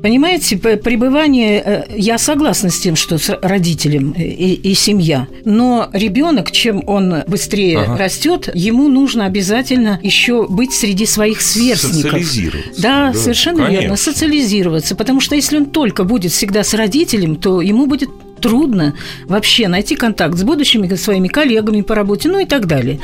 [0.05, 6.51] Понимаете, пребывание, э, я согласна с тем, что с родителем и, и семья, но ребенок,
[6.51, 7.97] чем он быстрее Ага.
[7.97, 12.11] растет, ему нужно обязательно еще быть среди своих сверстников.
[12.11, 13.95] Социализироваться, Да, да, совершенно верно, конечно.
[13.97, 18.09] социализироваться, потому что если он только будет всегда с родителем, то ему будет
[18.41, 18.93] трудно
[19.27, 22.99] вообще найти контакт с будущими своими коллегами по работе, ну и так далее.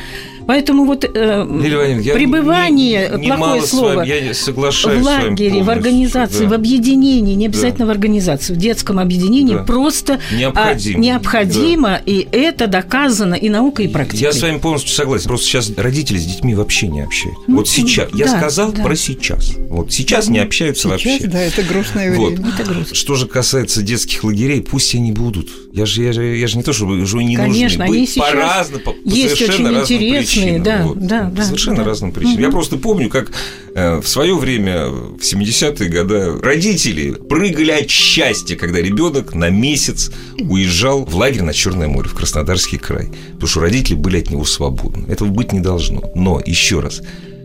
[0.46, 6.44] Поэтому вот э, пребывание, не, не плохое слово, вами, я соглашаюсь в лагере, в организации,
[6.44, 6.50] да.
[6.50, 7.86] в объединении, не обязательно да.
[7.86, 9.62] в организации, в детском объединении, да.
[9.62, 12.02] просто необходимо, а, необходимо да.
[12.06, 14.20] и это доказано и наукой, и практикой.
[14.20, 15.28] Я с вами полностью согласен.
[15.28, 17.42] Просто сейчас родители с детьми вообще не общаются.
[17.46, 18.08] Ну, вот сейчас.
[18.14, 18.82] Я да, сказал да.
[18.82, 19.52] про сейчас.
[19.68, 21.26] Вот сейчас не общаются сейчас, вообще.
[21.26, 22.22] Да, это грустное время.
[22.22, 22.32] Вот.
[22.34, 22.94] Это грустно.
[22.94, 25.48] Что же касается детских лагерей, пусть они будут.
[25.72, 27.96] Я же, я же, я же не то, чтобы уже не Конечно, нужны.
[27.96, 30.62] они сейчас по разным, по, есть совершенно очень разным интересные, причинам.
[30.62, 30.98] Да, вот.
[30.98, 31.84] да, да, совершенно да.
[31.84, 32.34] разным причинам.
[32.34, 32.42] Угу.
[32.42, 33.30] Я просто помню, как
[33.74, 40.10] э, в свое время, в 70-е годы, родители прыгали от счастья, когда ребенок на месяц
[40.38, 43.10] уезжал в лагерь на Черное море, в Краснодарский край.
[43.34, 45.10] Потому что родители были от него свободны.
[45.10, 46.02] Этого быть не должно.
[46.14, 47.02] Но, еще раз,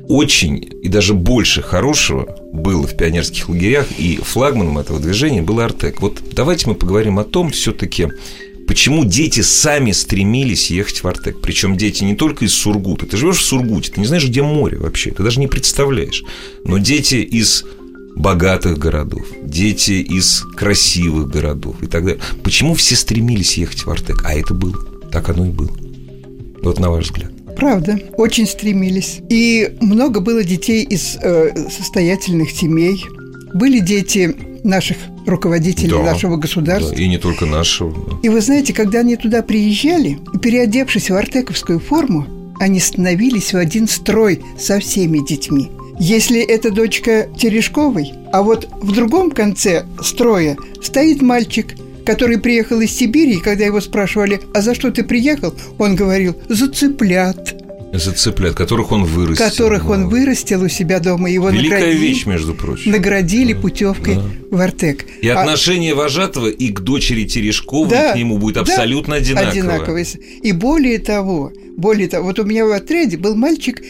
[0.08, 6.02] очень и даже больше хорошего было в пионерских лагерях, и флагманом этого движения был Артек.
[6.02, 8.08] Вот давайте мы поговорим о том все-таки,
[8.68, 11.42] почему дети сами стремились ехать в Артек.
[11.42, 13.06] Причем дети не только из Сургута.
[13.06, 16.24] Ты живешь в Сургуте, ты не знаешь, где море вообще, ты даже не представляешь.
[16.64, 17.64] Но дети из
[18.16, 22.22] богатых городов, дети из красивых городов и так далее.
[22.44, 24.24] Почему все стремились ехать в Артек?
[24.26, 24.78] А это было.
[25.12, 25.72] Так оно и было.
[26.62, 27.32] Вот на ваш взгляд.
[27.56, 29.20] Правда, очень стремились.
[29.30, 33.04] И много было детей из э, состоятельных семей.
[33.54, 34.36] Были дети
[34.68, 36.96] наших руководителей да, нашего государства.
[36.96, 38.20] Да, и не только нашего.
[38.22, 42.28] И вы знаете, когда они туда приезжали, переодевшись в артековскую форму,
[42.60, 45.72] они становились в один строй со всеми детьми.
[46.00, 51.76] Если это дочка Терешковой, а вот в другом конце строя стоит мальчик–
[52.08, 56.38] который приехал из Сибири, и когда его спрашивали, а за что ты приехал, он говорил,
[56.48, 57.67] за цыплят.
[57.98, 59.46] За цыплят, которых он вырастил.
[59.46, 59.94] Которых да.
[59.94, 61.30] он вырастил у себя дома.
[61.30, 62.92] Его Великая наградили, вещь, между прочим.
[62.92, 63.60] Наградили да.
[63.60, 64.24] путевкой да.
[64.52, 65.06] в Артек.
[65.22, 65.42] И а...
[65.42, 69.52] отношение вожатого и к дочери Терешкова да, к нему будет абсолютно одинаковое.
[69.52, 70.06] одинаковое.
[70.44, 73.82] И более того, более того, вот у меня в отряде был мальчик,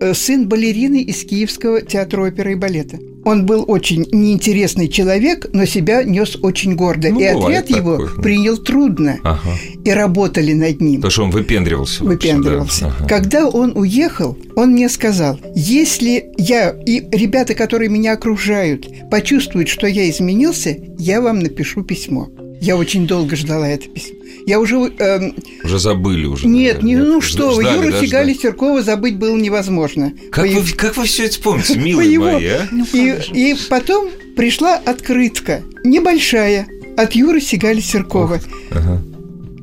[0.00, 2.98] Э, сын балерины из Киевского театра оперы и балета.
[3.24, 7.10] Он был очень неинтересный человек, но себя нес очень гордо.
[7.10, 7.80] Ну, и отряд такое.
[7.80, 9.18] его принял трудно.
[9.22, 9.50] Ага.
[9.84, 10.96] И работали над ним.
[10.96, 12.04] Потому что он выпендривался.
[12.04, 12.86] Выпендривался.
[12.86, 12.94] Да.
[12.98, 13.08] Ага.
[13.08, 19.86] Когда он уехал, он мне сказал, если я и ребята, которые меня окружают, почувствуют, что
[19.86, 22.28] я изменился, я вам напишу письмо.
[22.60, 24.16] Я очень долго ждала это письмо.
[24.46, 24.76] Я уже...
[24.98, 25.32] Э,
[25.64, 26.46] уже забыли уже.
[26.46, 30.12] Нет, не, ну что вы, Юру да, Сигали Серкова забыть было невозможно.
[30.30, 32.68] Как, вы, как вы все это помните, милые мои, а?
[32.70, 38.40] Ну, и, и потом пришла открытка, небольшая, от Юры Сигали Серкова.
[38.70, 39.02] Ага.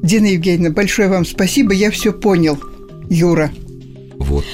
[0.02, 2.58] Дина Евгеньевна, большое вам спасибо, я все понял,
[3.10, 3.52] Юра.
[4.18, 4.46] Вот.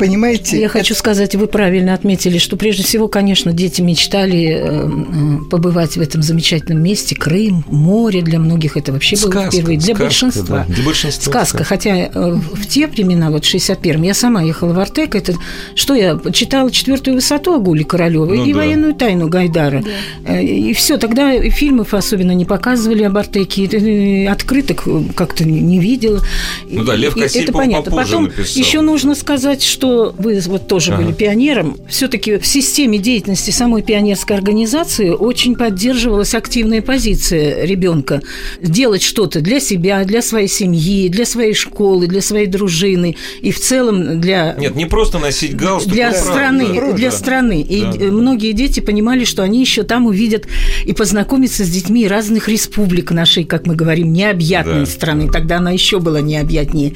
[0.00, 0.58] Понимаете?
[0.58, 0.78] Я это...
[0.78, 6.00] хочу сказать, вы правильно отметили, что прежде всего, конечно, дети мечтали э, э, побывать в
[6.00, 7.14] этом замечательном месте.
[7.14, 9.78] Крым, море для многих это вообще сказка, было впервые.
[9.78, 10.64] Для сказка, большинства.
[10.66, 10.74] Да.
[10.74, 11.32] Для большинства.
[11.32, 11.58] Сказка.
[11.58, 11.64] сказка.
[11.64, 15.14] Хотя э, в те времена, вот в 61-м, я сама ехала в Артек.
[15.14, 15.34] Это
[15.74, 18.58] что я читала четвертую высоту Агули Королева ну, и да.
[18.58, 19.84] военную тайну Гайдара.
[20.24, 20.40] Да.
[20.40, 20.96] И все.
[20.96, 24.26] Тогда фильмов особенно не показывали об Артеке.
[24.30, 24.84] Открыток
[25.14, 26.22] как-то не видела.
[26.70, 27.92] Ну да, Лев Кассий, Это понятно.
[27.92, 31.02] Потом еще нужно сказать, что вы вот тоже ага.
[31.02, 38.22] были пионером, все-таки в системе деятельности самой пионерской организации очень поддерживалась активная позиция ребенка
[38.60, 43.60] делать что-то для себя, для своей семьи, для своей школы, для своей дружины и в
[43.60, 47.16] целом для нет, не просто носить галстук, для страны, да, для да.
[47.16, 47.62] страны.
[47.62, 48.04] И да.
[48.06, 50.46] многие дети понимали, что они еще там увидят
[50.84, 54.86] и познакомятся с детьми разных республик нашей, как мы говорим, необъятной да.
[54.86, 55.30] страны.
[55.30, 56.94] Тогда она еще была необъятнее.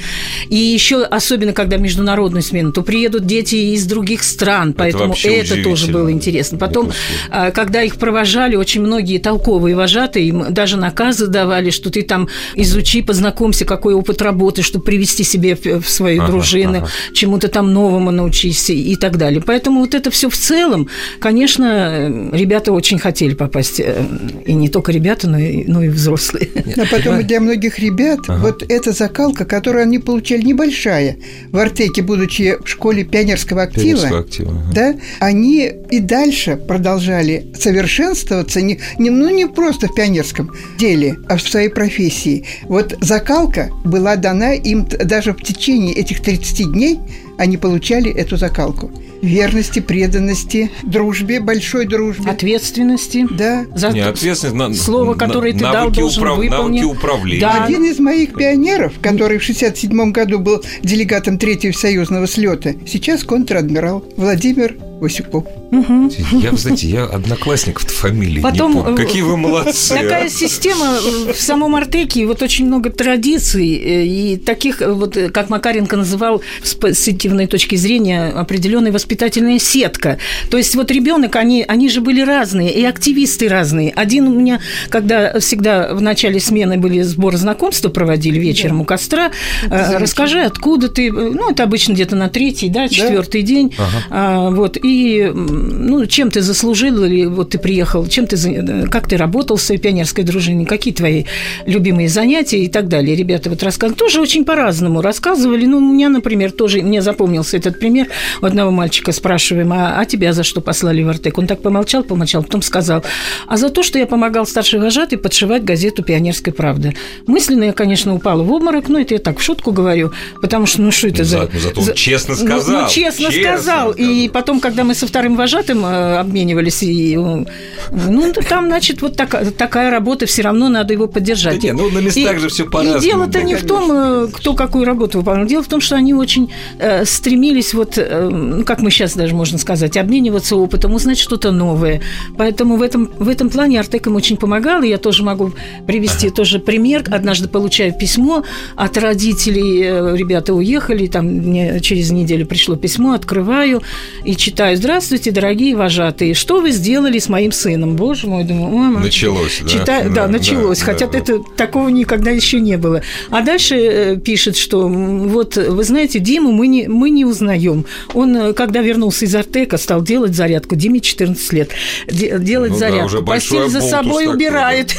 [0.49, 5.63] И еще особенно, когда международную смену, то приедут дети из других стран, поэтому это, это
[5.63, 6.59] тоже было интересно.
[6.59, 6.93] Потом,
[7.31, 12.29] а, когда их провожали, очень многие толковые вожатые, им даже наказы давали, что ты там
[12.55, 16.89] изучи, познакомься, какой опыт работы, чтобы привести себе в свою ага, дружину, ага.
[17.13, 19.43] чему-то там новому научись и так далее.
[19.45, 20.89] Поэтому вот это все в целом,
[21.21, 24.05] конечно, ребята очень хотели попасть, э,
[24.47, 26.49] и не только ребята, но и, но и взрослые.
[26.77, 28.41] А потом для многих ребят ага.
[28.43, 31.17] вот эта закалка, которую они получали небольшая
[31.51, 34.73] в Артеке, будучи в школе пионерского актива, пионерского актива ага.
[34.75, 41.37] да, они и дальше продолжали совершенствоваться, не, не, ну не просто в пионерском деле, а
[41.37, 42.45] в своей профессии.
[42.65, 47.01] Вот закалка была дана им даже в течение этих 30 дней,
[47.39, 48.91] они получали эту закалку.
[49.23, 52.31] Верности, преданности, дружбе, большой дружбе.
[52.31, 53.27] Ответственности.
[53.31, 53.65] Да.
[53.75, 56.39] За Не, ответственность, на, слово, которое ты дал, должен управ...
[56.39, 56.83] выполнить.
[56.83, 57.41] Навыки управления.
[57.41, 57.65] Да.
[57.65, 64.05] Один из моих пионеров, который в 67 году был делегатом Третьего союзного слета, сейчас контр-адмирал
[64.17, 65.45] Владимир Васюков.
[65.79, 66.13] Угу.
[66.33, 68.97] Я, знаете, я одноклассников фамилии Потом, не помню.
[68.97, 69.95] Какие вы молодцы.
[69.95, 70.29] Такая а?
[70.29, 70.99] система
[71.33, 77.47] в самом Артеке, вот очень много традиций, и таких, вот как Макаренко называл с позитивной
[77.47, 80.19] точки зрения, определенная воспитательная сетка.
[80.51, 83.91] То есть вот ребенок, они, они же были разные, и активисты разные.
[83.91, 84.61] Один у меня,
[84.91, 88.83] когда всегда в начале смены были сборы знакомства проводили вечером да.
[88.83, 89.31] у костра,
[89.65, 93.47] это расскажи, откуда ты, ну, это обычно где-то на третий, да, четвертый да.
[93.47, 94.05] день, ага.
[94.11, 95.33] а, вот, и,
[95.71, 99.81] ну, чем ты заслужил, или вот ты приехал, чем ты, как ты работал в своей
[99.81, 101.25] пионерской дружине, какие твои
[101.67, 103.17] любимые занятия и так далее.
[103.17, 107.79] Ребята вот рассказывали, тоже очень по-разному рассказывали, ну, у меня, например, тоже, мне запомнился этот
[107.79, 108.09] пример,
[108.43, 111.39] у одного мальчика спрашиваем, а, а тебя за что послали в Артек?
[111.39, 113.05] Он так помолчал, помолчал, потом сказал,
[113.47, 116.93] а за то, что я помогал старшей вожатой подшивать газету «Пионерская правда».
[117.27, 120.83] Мысленно я, конечно, упала в обморок, но это я так в шутку говорю, потому что,
[120.83, 121.49] ну, что это за...
[121.53, 122.73] Ну, зато он честно сказал.
[122.75, 123.93] Ну, ну честно, честно сказал.
[123.93, 123.93] сказал.
[123.93, 129.53] И потом, когда мы со вторым вожатым э, обменивались, и, ну, там, значит, вот так,
[129.57, 131.61] такая работа, все равно надо его поддержать.
[131.61, 132.99] Да не, ну, на местах и, же все по-разному.
[132.99, 135.47] И дело-то не в том, э, кто какую работу выполнял.
[135.47, 139.35] Дело в том, что они очень э, стремились, вот, э, ну, как мы сейчас даже
[139.35, 142.01] можно сказать, обмениваться опытом, узнать что-то новое.
[142.37, 145.53] Поэтому в этом, в этом плане Артек им очень помогал, и я тоже могу
[145.87, 146.37] привести ага.
[146.37, 147.05] тоже пример.
[147.11, 148.45] Однажды получаю письмо
[148.77, 153.83] от родителей, э, ребята уехали, там мне через неделю пришло письмо, открываю
[154.25, 154.77] и читаю.
[154.77, 157.97] Здравствуйте, дорогие вожатые, что вы сделали с моим сыном?
[157.97, 159.01] Боже мой, думаю, мама.
[159.01, 159.69] Началось, да?
[159.69, 163.03] Читаю, да, да, началось, да, хотя да, это такого никогда еще не было.
[163.31, 167.85] А дальше э, пишет, что вот, вы знаете, Диму мы не, мы не узнаем.
[168.15, 170.77] Он, э, когда вернулся из Артека, стал делать зарядку.
[170.77, 171.71] Диме 14 лет.
[172.09, 173.19] Делать ну, зарядку.
[173.19, 174.95] Да, Постель за собой убирает.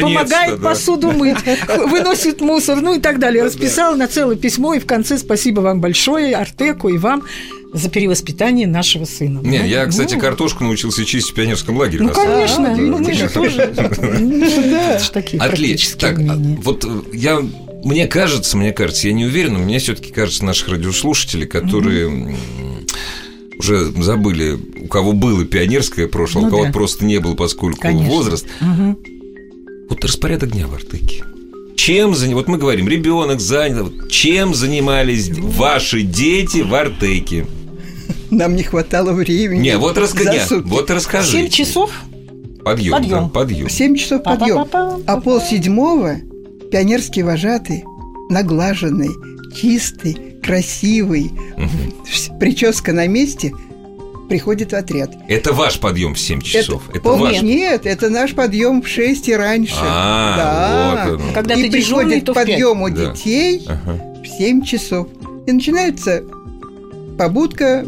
[0.00, 0.68] Помогает да.
[0.70, 1.36] посуду мыть.
[1.68, 3.44] Выносит мусор, ну и так далее.
[3.44, 4.74] Расписал на целое письмо.
[4.74, 7.22] И в конце спасибо вам большое, Артеку и вам
[7.74, 9.40] за перевоспитание нашего сына.
[9.40, 12.04] Не, ну, я, кстати, ну, картошку научился чистить в пионерском лагере.
[12.04, 13.74] Ну, конечно, а, ну, мы же тоже.
[15.40, 15.98] Отлично.
[15.98, 16.18] Так,
[16.62, 17.40] вот я
[17.84, 22.36] мне кажется, мне кажется, я не уверен, но мне все-таки кажется, наших радиослушателей, которые
[23.58, 26.72] уже забыли, у кого было пионерское прошлое, ну, у кого да.
[26.72, 28.10] просто не было, поскольку Конечно.
[28.10, 28.46] возраст.
[28.60, 28.98] Угу.
[29.90, 31.24] Вот распорядок дня в Артеке.
[31.76, 32.34] Чем занят?
[32.34, 34.10] Вот мы говорим, ребенок занят.
[34.10, 37.46] Чем занимались ваши дети в Артеке?
[38.34, 39.60] Нам не хватало времени.
[39.60, 40.24] Не, вот, раска...
[40.64, 41.30] вот расскажи.
[41.30, 41.90] Семь часов?
[42.64, 43.24] Подъем, подъем.
[43.24, 43.68] Да, подъем.
[43.68, 44.66] Семь часов подъем.
[45.06, 46.16] А пол седьмого
[46.70, 47.84] пионерский вожатый,
[48.30, 49.10] наглаженный,
[49.54, 52.38] чистый, красивый, угу.
[52.40, 53.52] прическа на месте,
[54.28, 55.10] приходит в отряд.
[55.28, 56.82] Это ваш подъем в 7 часов?
[56.88, 57.42] Это, это ваш?
[57.42, 59.74] Нет, это наш подъем в 6 и раньше.
[59.80, 61.10] А, да.
[61.12, 64.00] вот Когда и ты приходит к подъему детей ага.
[64.22, 65.08] в 7 часов.
[65.46, 66.24] И начинается
[67.18, 67.84] побудка,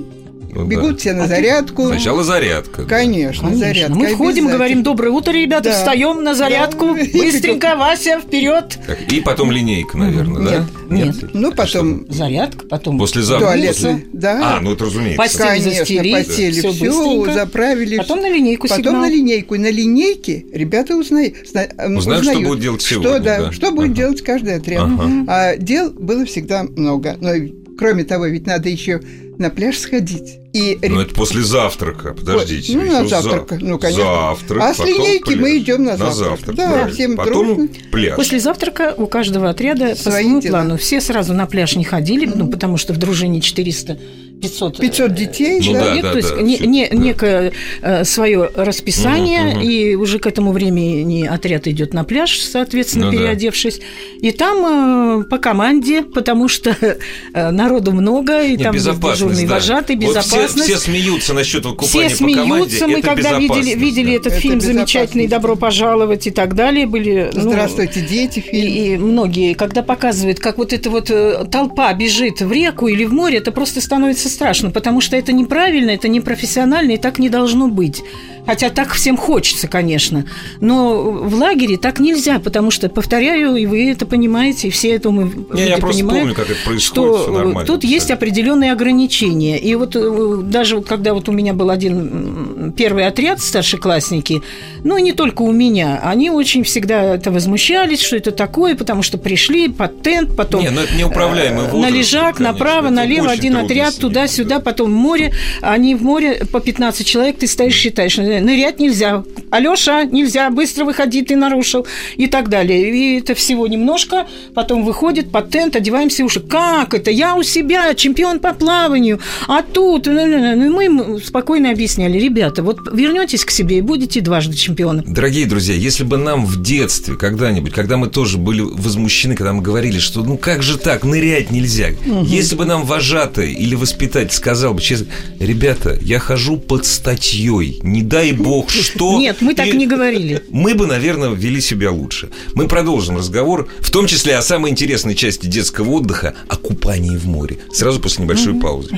[0.65, 0.97] Бегут да.
[0.97, 1.87] все на а зарядку.
[1.87, 2.85] Сначала зарядка.
[2.85, 3.67] Конечно, Конечно.
[3.67, 3.95] зарядка.
[3.95, 5.73] Мы входим, говорим доброе утро, ребята, да.
[5.73, 7.03] встаем на зарядку, да.
[7.19, 8.79] быстренько, Вася, вперед.
[9.11, 10.51] И потом линейка, наверное, нет,
[10.89, 10.95] да?
[10.95, 11.23] Нет.
[11.23, 11.31] нет.
[11.35, 12.07] Ну, потом...
[12.09, 12.99] Зарядка, потом...
[12.99, 13.55] После завтрака.
[13.55, 14.57] Туалет, да.
[14.57, 15.17] А, ну это разумеется.
[15.17, 15.67] Постель
[16.13, 17.97] постели, все, все заправили.
[17.97, 19.03] Потом на линейку Потом сигнал.
[19.03, 19.57] на линейку.
[19.57, 21.35] На линейке ребята узнают.
[21.43, 23.11] Узнают, узнают что будут делать сегодня.
[23.11, 23.53] Что, да, да.
[23.53, 23.97] что будет ага.
[23.97, 24.83] делать каждый отряд.
[24.85, 25.25] Ага.
[25.29, 27.17] А дел было всегда много.
[27.21, 27.31] Но
[27.77, 29.01] кроме того, ведь надо еще
[29.39, 30.39] на пляж сходить.
[30.53, 30.79] И...
[30.83, 32.75] Ну, это после завтрака, подождите.
[32.77, 33.59] Ну, на завтрак, за...
[33.61, 34.05] ну, конечно.
[34.05, 35.39] Завтрак, а с линейки пляж.
[35.39, 36.09] мы идем на завтрак.
[36.09, 36.93] На завтрак, да, правильно.
[36.93, 37.69] всем потом дружно.
[37.93, 38.17] пляж.
[38.17, 40.53] После завтрака у каждого отряда Свои по своему дела.
[40.53, 40.77] плану.
[40.79, 42.37] Все сразу на пляж не ходили, mm-hmm.
[42.37, 43.99] ну, потому что в дружине 400
[44.41, 46.97] 500, 500 детей, ну, человек, да, да, то есть да, не, не, да.
[46.97, 49.69] некое э, свое расписание, угу, угу.
[49.69, 53.79] и уже к этому времени отряд идет на пляж, соответственно, ну, переодевшись.
[53.79, 54.29] Да.
[54.29, 59.55] И там э, по команде, потому что э, народу много, и не, там дежурный да.
[59.55, 60.57] вожатый, безопасность.
[60.57, 62.87] Вот все, все смеются насчет купания все смеются, по команде.
[62.87, 64.13] Мы когда видели, видели да.
[64.13, 67.31] этот это фильм замечательный «Добро пожаловать» и так далее, были...
[67.33, 68.67] Ну, Здравствуйте, дети, фильм.
[68.67, 73.05] И, и многие, когда показывают, как вот эта вот э, толпа бежит в реку или
[73.05, 77.29] в море, это просто становится страшно, потому что это неправильно, это непрофессионально, и так не
[77.29, 78.03] должно быть.
[78.47, 80.25] Хотя так всем хочется, конечно.
[80.61, 85.11] Но в лагере так нельзя, потому что, повторяю, и вы это понимаете, и все это
[85.11, 89.59] мы Не, я просто понимают, помню, как это происходит, что тут есть определенные ограничения.
[89.59, 94.43] И вот э, даже когда вот у меня был один первый отряд, старшеклассники,
[94.85, 99.03] ну, и не только у меня, они очень всегда это возмущались, что это такое, потому
[99.03, 103.31] что пришли под тент, потом не, ну, это неуправляемый возраст, на лежак, конечно, направо, налево,
[103.31, 105.33] один отряд, туда-сюда, потом в море.
[105.61, 109.25] Они в море по 15 человек, ты стоишь, считаешь нырять нельзя.
[109.51, 111.87] Алёша, нельзя, быстро выходи, ты нарушил.
[112.17, 112.91] И так далее.
[112.91, 114.27] И это всего немножко.
[114.55, 116.41] Потом выходит под тент, одеваемся уши.
[116.41, 117.11] Как это?
[117.11, 119.21] Я у себя, чемпион по плаванию.
[119.49, 120.07] А тут...
[120.07, 122.19] Ну, мы им спокойно объясняли.
[122.19, 125.05] Ребята, вот вернетесь к себе и будете дважды чемпионом.
[125.07, 129.63] Дорогие друзья, если бы нам в детстве когда-нибудь, когда мы тоже были возмущены, когда мы
[129.63, 131.89] говорили, что ну как же так, нырять нельзя.
[132.07, 132.25] Угу.
[132.25, 135.07] Если бы нам вожатый или воспитатель сказал бы честно,
[135.39, 139.19] ребята, я хожу под статьей, не дай бог что.
[139.19, 140.43] Нет, мы так и не говорили.
[140.51, 142.31] Мы бы, наверное, вели себя лучше.
[142.55, 147.27] Мы продолжим разговор, в том числе о самой интересной части детского отдыха, о купании в
[147.27, 147.59] море.
[147.73, 148.61] Сразу после небольшой угу.
[148.61, 148.91] паузы.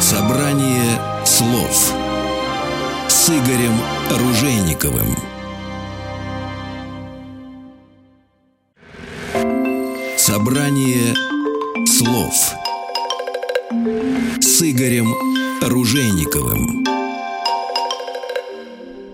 [0.00, 1.92] Собрание слов
[3.08, 3.80] с Игорем
[4.10, 5.33] Ружейниковым.
[10.26, 11.14] Собрание
[11.84, 12.32] слов
[14.40, 15.14] с Игорем
[15.60, 16.93] Ружейниковым.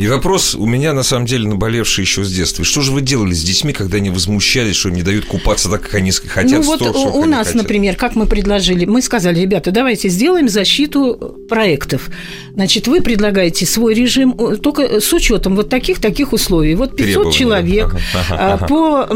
[0.01, 2.65] И вопрос у меня, на самом деле, наболевший еще с детства.
[2.65, 5.83] Что же вы делали с детьми, когда они возмущались, что им не дают купаться так,
[5.83, 6.61] как они хотят?
[6.61, 7.63] Ну, вот у, у нас, хотят?
[7.63, 12.09] например, как мы предложили, мы сказали, ребята, давайте сделаем защиту проектов.
[12.55, 16.77] Значит, вы предлагаете свой режим только с учетом вот таких-таких условий.
[16.77, 17.95] Вот 500 человек
[18.31, 18.67] ага.
[18.67, 19.07] по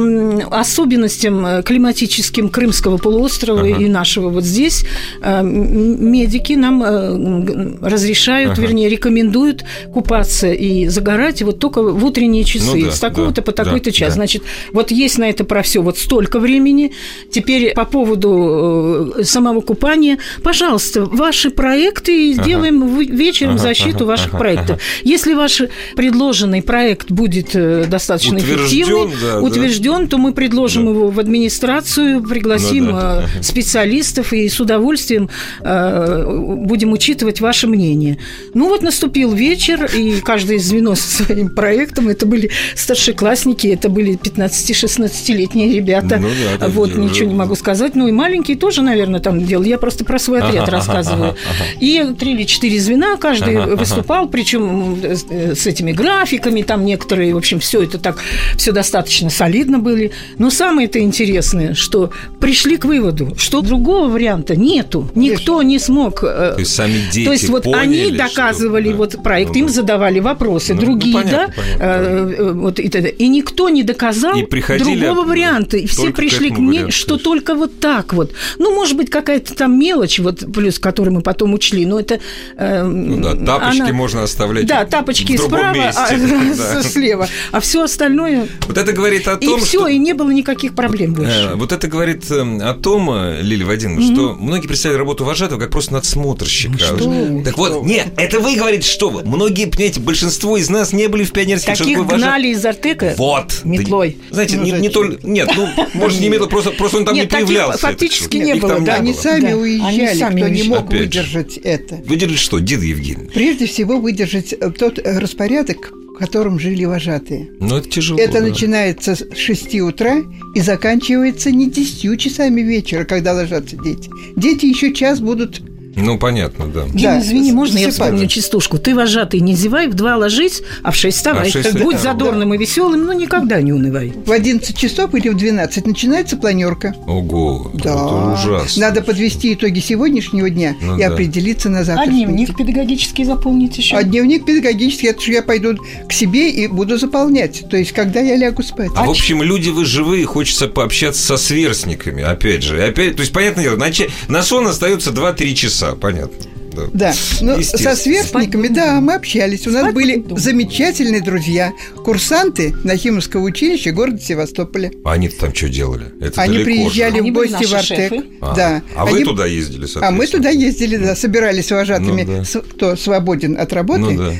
[0.50, 3.82] особенностям э, климатическим Крымского полуострова ага.
[3.82, 4.84] и нашего вот здесь
[5.22, 8.60] э, медики нам э, разрешают, ага.
[8.60, 13.42] вернее, рекомендуют купаться и загорать вот только в утренние часы, ну, да, с такого-то да,
[13.42, 14.08] по такой-то да, час.
[14.10, 14.14] Да.
[14.14, 16.92] Значит, вот есть на это про все вот столько времени.
[17.30, 23.04] Теперь по поводу э, самого купания, пожалуйста, ваши проекты сделаем ага.
[23.04, 24.70] вечером ага, защиту ага, ваших ага, проектов.
[24.76, 24.80] Ага.
[25.04, 25.62] Если ваш
[25.96, 30.06] предложенный проект будет э, достаточно утвержден, эффективный, да, утвержден, да.
[30.08, 30.90] то мы предложим да.
[30.90, 33.28] его в администрацию, пригласим ну, да.
[33.38, 35.28] Э, специалистов и с удовольствием
[35.60, 38.18] будем учитывать ваше мнение.
[38.54, 42.08] Ну вот наступил вечер, и каждый звено со своим проектом.
[42.08, 46.18] Это были старшеклассники, это были 15-16-летние ребята.
[46.18, 47.00] Ну, да, вот, уже...
[47.00, 47.94] ничего не могу сказать.
[47.94, 49.68] Ну, и маленькие тоже, наверное, там делали.
[49.68, 51.36] Я просто про свой отряд рассказываю.
[51.80, 57.36] И три или четыре звена, каждый выступал, причем э, с этими графиками, там некоторые, в
[57.36, 58.18] общем, все это так,
[58.56, 60.12] все достаточно солидно были.
[60.38, 62.10] Но самое это интересное, что
[62.40, 65.10] пришли к выводу, что другого варианта нету.
[65.14, 66.22] Никто не смог.
[66.22, 69.68] Э, То есть сами дети То есть вот они доказывали что, вот проект, ну, им
[69.68, 73.68] задавали вопросы вопросы, ну, другие, ну, понятно, да, понятно, э, э, вот и, и никто
[73.68, 74.46] не доказал и
[74.78, 78.32] другого варианта, и все пришли к, к мне, что только вот так вот.
[78.58, 82.20] Ну, может быть, какая-то там мелочь, вот плюс, которую мы потом учли, но это
[82.56, 84.66] э, ну, да, тапочки она, можно оставлять.
[84.66, 86.08] Да, тапочки справа, а,
[86.56, 86.82] да.
[86.82, 88.48] слева, а все остальное.
[88.66, 91.52] Вот это говорит о том, и все, и не было никаких проблем больше.
[91.54, 94.14] Вот это говорит о том, Лилия Вадимовна, mm-hmm.
[94.14, 96.78] что многие представляют работу вожатого как просто надсмотрщика.
[96.78, 97.42] Что?
[97.44, 99.24] Так вот, нет, это вы говорите, что вы.
[99.24, 102.18] Многие, понимаете, большинство большинство из нас не были в пионерских Таких шагах.
[102.18, 103.60] гнали из Артека вот.
[103.64, 104.16] метлой.
[104.30, 105.24] Да, знаете, ну, не, не только...
[105.26, 107.78] Нет, ну, может, не метлой, просто, просто он там нет, не появлялся.
[107.78, 108.94] фактически не было, да.
[108.94, 111.96] Они сами уезжали, кто не мог выдержать это.
[112.06, 113.28] Выдержать что, Дида Евгений?
[113.32, 117.50] Прежде всего, выдержать э, тот э, распорядок, в котором жили вожатые.
[117.60, 118.18] Ну, это тяжело.
[118.18, 118.48] Это да.
[118.48, 120.22] начинается с 6 утра
[120.54, 124.10] и заканчивается не 10 часами вечера, когда ложатся дети.
[124.36, 125.60] Дети еще час будут
[125.96, 126.84] ну, понятно, да.
[126.84, 128.78] Дим, да, извини, можно я вспомню частушку?
[128.78, 131.46] Ты, вожатый, не зевай, в два ложись, а в шесть вставай.
[131.46, 132.56] А в 6 Будь задорным да.
[132.56, 134.12] и веселым, но никогда не унывай.
[134.26, 136.94] В 11 часов или в 12 начинается планерка.
[137.06, 137.90] Ого, да.
[137.90, 138.80] это ужасно.
[138.80, 141.08] Надо подвести итоги сегодняшнего дня ну, и да.
[141.08, 142.04] определиться на завтра.
[142.04, 143.96] А дневник педагогический заполнить еще?
[143.96, 145.78] А дневник педагогический, это же я пойду
[146.08, 147.64] к себе и буду заполнять.
[147.70, 148.90] То есть, когда я лягу спать.
[148.96, 152.82] А, а в общем, люди вы живые, хочется пообщаться со сверстниками, опять же.
[152.82, 153.80] Опять, то есть, понятное дело,
[154.28, 156.38] на сон остается 2-3 часа часа, понятно.
[156.74, 157.14] Да, да.
[157.40, 159.64] но со сверстниками, да, мы общались.
[159.68, 161.72] У нас были замечательные друзья,
[162.04, 164.90] курсанты Нахимовского училища города Севастополя.
[165.04, 166.06] А они там что делали?
[166.20, 167.22] Это они приезжали же.
[167.22, 168.12] в гости в Артек.
[168.40, 168.82] А, да.
[168.96, 169.18] А они...
[169.18, 172.60] вы туда ездили, А мы туда ездили, да, собирались с вожатыми, ну, да.
[172.74, 174.00] кто свободен от работы.
[174.00, 174.34] Ну, да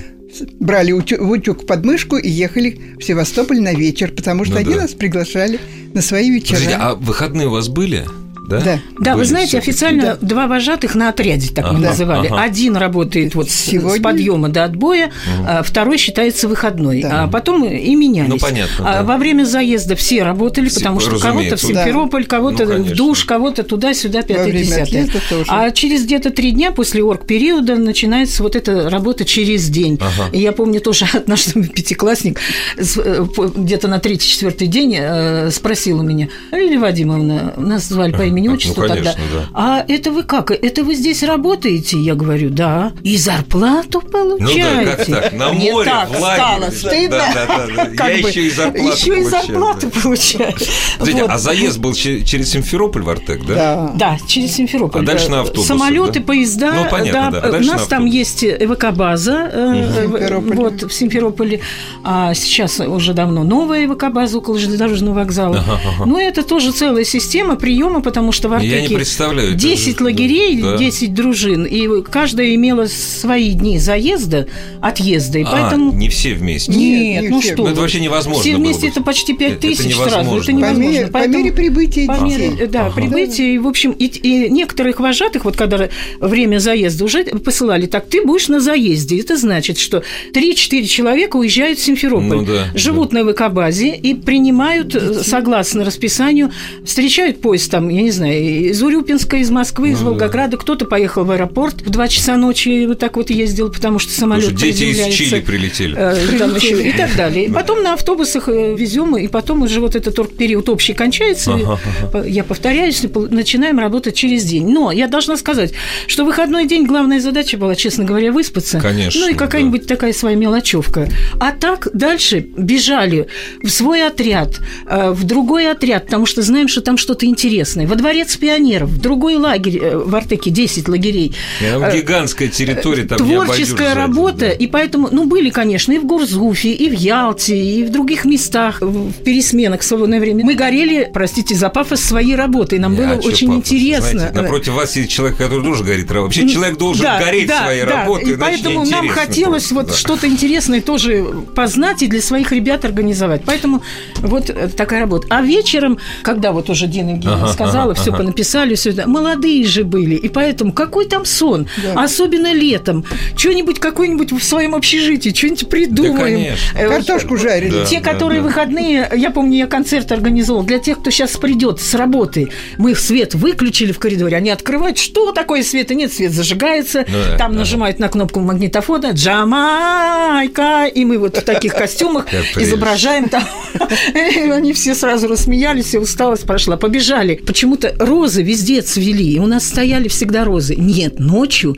[0.59, 4.75] брали в утюг под мышку и ехали в Севастополь на вечер, потому что ну, они
[4.75, 4.81] да.
[4.81, 5.61] нас приглашали
[5.93, 6.57] на свои вечера.
[6.57, 8.05] Подождите, а выходные у вас были?
[8.47, 8.61] Да?
[8.61, 8.79] Да.
[8.99, 12.27] Да, вы знаете, официально два вожатых на отряде, так мы Ага, называли.
[12.29, 12.43] ага.
[12.43, 13.99] Один работает вот с, Сегодня?
[13.99, 15.11] с подъема до отбоя,
[15.47, 17.03] а второй считается выходной.
[17.03, 17.25] Да.
[17.25, 18.29] А потом и менялись.
[18.29, 19.03] Ну, понятно, А да.
[19.03, 21.61] во время заезда все работали, Все, потому что кого-то в.
[21.61, 24.83] Симферополь, кого-то Ну, в душ, кого-то туда-сюда, Во пятое, время десятое.
[25.05, 25.45] отъезда тоже.
[25.49, 29.99] А через где-то три дня после орг-периода начинается вот эта работа через день.
[30.01, 30.29] Ага.
[30.33, 32.39] И я помню тоже однажды пятиклассник
[32.77, 33.25] э,
[33.57, 38.53] где-то на третий-четвертый день э, спросил у меня, Лилия Вадимовна, нас звали по имени Ну,
[38.55, 39.49] отчеству конечно, тогда, да.
[39.55, 40.51] а это вы как?
[40.51, 41.99] Это вы здесь работаете?
[41.99, 42.93] Я говорю, да.
[43.03, 44.81] И зарплату получаете?
[44.81, 45.33] Ну да, как так?
[45.33, 46.43] На Мне море, так в лагере.
[46.43, 47.19] стало Да, стыдно.
[47.19, 47.83] да, да, да.
[47.85, 50.01] Я Как бы, еще и зарплату Еще и получаю, зарплату да.
[50.01, 50.55] получаю.
[50.99, 51.31] Вот.
[51.31, 53.55] а заезд был че- через Симферополь в Артек, да?
[53.55, 53.93] Да.
[53.95, 55.03] Да, через Симферополь.
[55.03, 56.27] А дальше на автобусах, Самолеты, да?
[56.27, 56.73] поезда.
[56.75, 57.49] Ну, понятно, да.
[57.49, 60.55] А У нас на там есть эвакобаза э, в- Симферополе.
[60.57, 61.61] вот, в Симферополе.
[62.03, 65.57] А сейчас уже давно новая эвакобаза около железнодорожного вокзала.
[65.59, 66.07] Ага, ага.
[66.07, 69.99] Но это тоже целая система приема, потому что в Я не Артеке представляю, это 10
[69.99, 70.77] же- лагерей, да.
[70.77, 74.47] 10 дружин, и каждая имела свои дни заезда,
[74.81, 75.39] отъезда.
[75.39, 75.93] И А, поэтому...
[75.93, 76.73] не все вместе.
[76.73, 77.53] Нет, Нет, не ну все.
[77.55, 80.11] что Ну, это вообще невозможно Все вместе это почти Это 5 тысяч сразу.
[80.11, 80.43] невозможно.
[80.43, 80.91] Это По невозможно.
[80.91, 82.67] мере, по Поэтому- мере прибытия по мере, детей.
[82.67, 82.95] да, Ага.
[82.95, 83.55] прибытия.
[83.55, 85.89] И, в общем, и, и некоторых вожатых, вот когда
[86.21, 89.19] время заезда уже посылали, так, ты будешь на заезде.
[89.21, 90.03] Это значит, что
[90.33, 96.51] 3-4 человека уезжают в Симферополь, Ну да, живут на ВК-базе и принимают, э, согласно расписанию,
[96.85, 98.41] встречают поезд там, я не знаю,
[98.71, 100.11] из Урюпинска, из Москвы, из Ну да.
[100.11, 100.57] Волгограда.
[100.57, 104.45] Кто-то поехал в аэропорт в 2 часа ночи, вот так вот ездил, потому что самолет
[104.49, 105.15] Слушай, дети из.
[105.15, 105.95] Чили прилетели.
[105.97, 107.47] Э, там еще и так далее.
[107.47, 111.55] И потом на автобусах э, везем, и потом уже вот этот период общий кончается.
[111.55, 111.79] Ага,
[112.13, 114.69] по- Я повторяюсь, начинаем работать через день.
[114.69, 115.73] Но я должна сказать,
[116.07, 118.81] что выходной день главная задача была, честно говоря, выспаться.
[118.81, 121.09] Конечно, Ну и какая-нибудь такая своя мелочевка.
[121.41, 123.27] А так дальше бежали
[123.63, 127.87] в свой отряд, э, в другой отряд, потому что знаем, что там что-то интересное.
[127.87, 131.35] Во дворец пионеров, в другой лагерь э, в Артеке, 10 лагерей.
[131.61, 134.51] Там Э, гигантская территория, там Творческая работа, да.
[134.51, 138.83] и поэтому, ну, были, конечно, и в Гурзуфе, и в Ялте, и в других местах,
[138.83, 140.45] в пересменах в свободное время.
[140.45, 142.79] Мы горели, простите за пафос, своей работой.
[142.79, 143.73] Нам Не, было а очень пафос?
[143.73, 144.19] интересно.
[144.21, 146.43] Знаете, напротив вас сидит человек, который тоже горит работой.
[146.43, 147.91] Вообще человек должен Да, гореть да, своей да.
[148.03, 149.95] работой, И поэтому нам хотелось просто, вот да.
[149.95, 151.25] что-то интересное тоже
[151.55, 153.43] познать и для своих ребят организовать.
[153.47, 153.83] Поэтому
[154.19, 155.27] вот э, такая работа.
[155.31, 158.19] А вечером, когда вот уже Дина Евгеньевна Ага, сказала, ага, все ага.
[158.19, 160.15] понаписали, все это, молодые же были.
[160.15, 161.69] И поэтому какой там сон?
[161.83, 162.03] Да.
[162.03, 163.05] Особенно летом.
[163.37, 166.17] Что-нибудь какое-нибудь в своем общежитии, что-нибудь придумаем.
[166.17, 166.79] конечно.
[166.79, 167.71] Э, Картошку жарили.
[167.71, 167.87] Да.
[167.87, 172.51] те, которые выходные, я помню, я концерт организовал для тех, кто сейчас придет с работы.
[172.79, 177.51] Мы свет выключили в коридоре, они открывают, что такое света нет, свет зажигается, да, там
[177.51, 177.61] ага.
[177.61, 182.27] нажимают на кнопку магнитофона, Джамайка, и мы вот в таких костюмах
[182.57, 183.45] изображаем там.
[184.15, 186.77] Они все сразу рассмеялись, и усталость прошла.
[186.77, 187.37] Побежали.
[187.37, 190.75] Почему-то розы везде цвели, и у нас стояли всегда розы.
[190.77, 191.77] Нет, ночью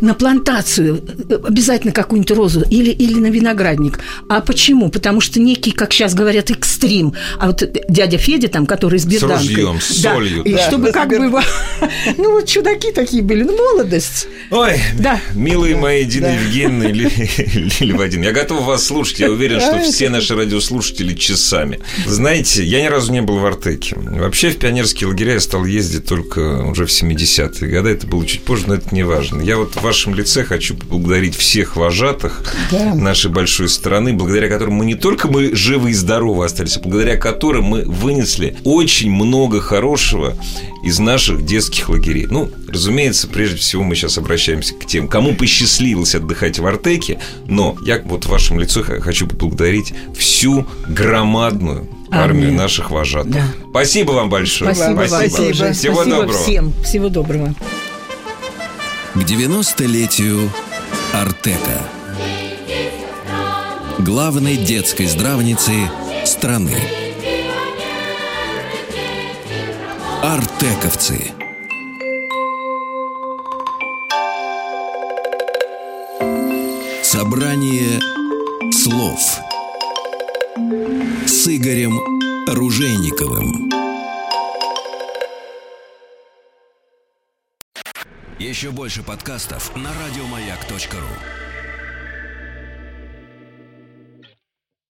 [0.00, 4.00] на плантацию э, обязательно какую-нибудь розу или, или на виноградник.
[4.28, 4.90] А почему?
[4.90, 7.14] Потому что некий, как сейчас говорят, экстрим.
[7.38, 9.48] А вот дядя Федя там, который с берданкой.
[9.48, 10.66] ружьем, с Да, солью, И да.
[10.68, 11.40] чтобы Да, как с бы...
[12.18, 13.42] Ну вот чудаки такие были.
[13.42, 14.26] Ну, молодость.
[14.50, 15.20] Ой, Да.
[15.34, 16.34] милые мои Дина Да.
[16.34, 19.20] Евгеньевна или Вадим, я готов вас слушать.
[19.20, 21.80] Я уверен, что все наши радиослушатели часами.
[22.06, 23.96] Знаете, я ни разу не был в Артеке.
[23.96, 27.90] Вообще в пионерские лагеря я стал ездить только уже в 70-е годы.
[27.90, 29.42] Это было чуть позже, но это не важно.
[29.42, 32.94] Я вот в вашем лице хочу поблагодарить всех вожатых Да.
[32.94, 37.16] нашей большой страны, благодаря которым мы не только мы живы и здоровы остались, а благодаря
[37.16, 40.36] которым мы вынесли очень много хорошего
[40.84, 42.26] из наших детских лагерей.
[42.30, 47.76] Ну, разумеется, прежде всего мы сейчас обращаемся к тем, кому посчастливилось отдыхать в Артеке, но
[47.84, 53.32] я вот в вашем лице хочу поблагодарить всю громадную армию наших вожатых.
[53.32, 53.44] Да.
[53.70, 54.74] Спасибо вам большое.
[54.74, 55.36] Спасибо, вам Спасибо.
[55.36, 55.72] тоже.
[55.72, 56.42] Всего Спасибо доброго.
[56.42, 56.72] всем.
[56.82, 57.54] Всего доброго.
[59.14, 60.50] К 90-летию
[61.12, 61.80] Артека.
[63.98, 65.72] Главной детской здравницы
[66.24, 66.76] страны.
[70.22, 71.32] Артековцы.
[77.02, 78.00] Собрание
[78.72, 79.20] слов
[81.46, 82.00] Игорем
[82.48, 83.70] Ружейниковым.
[88.38, 91.43] Еще больше подкастов на радиомаяк.ру.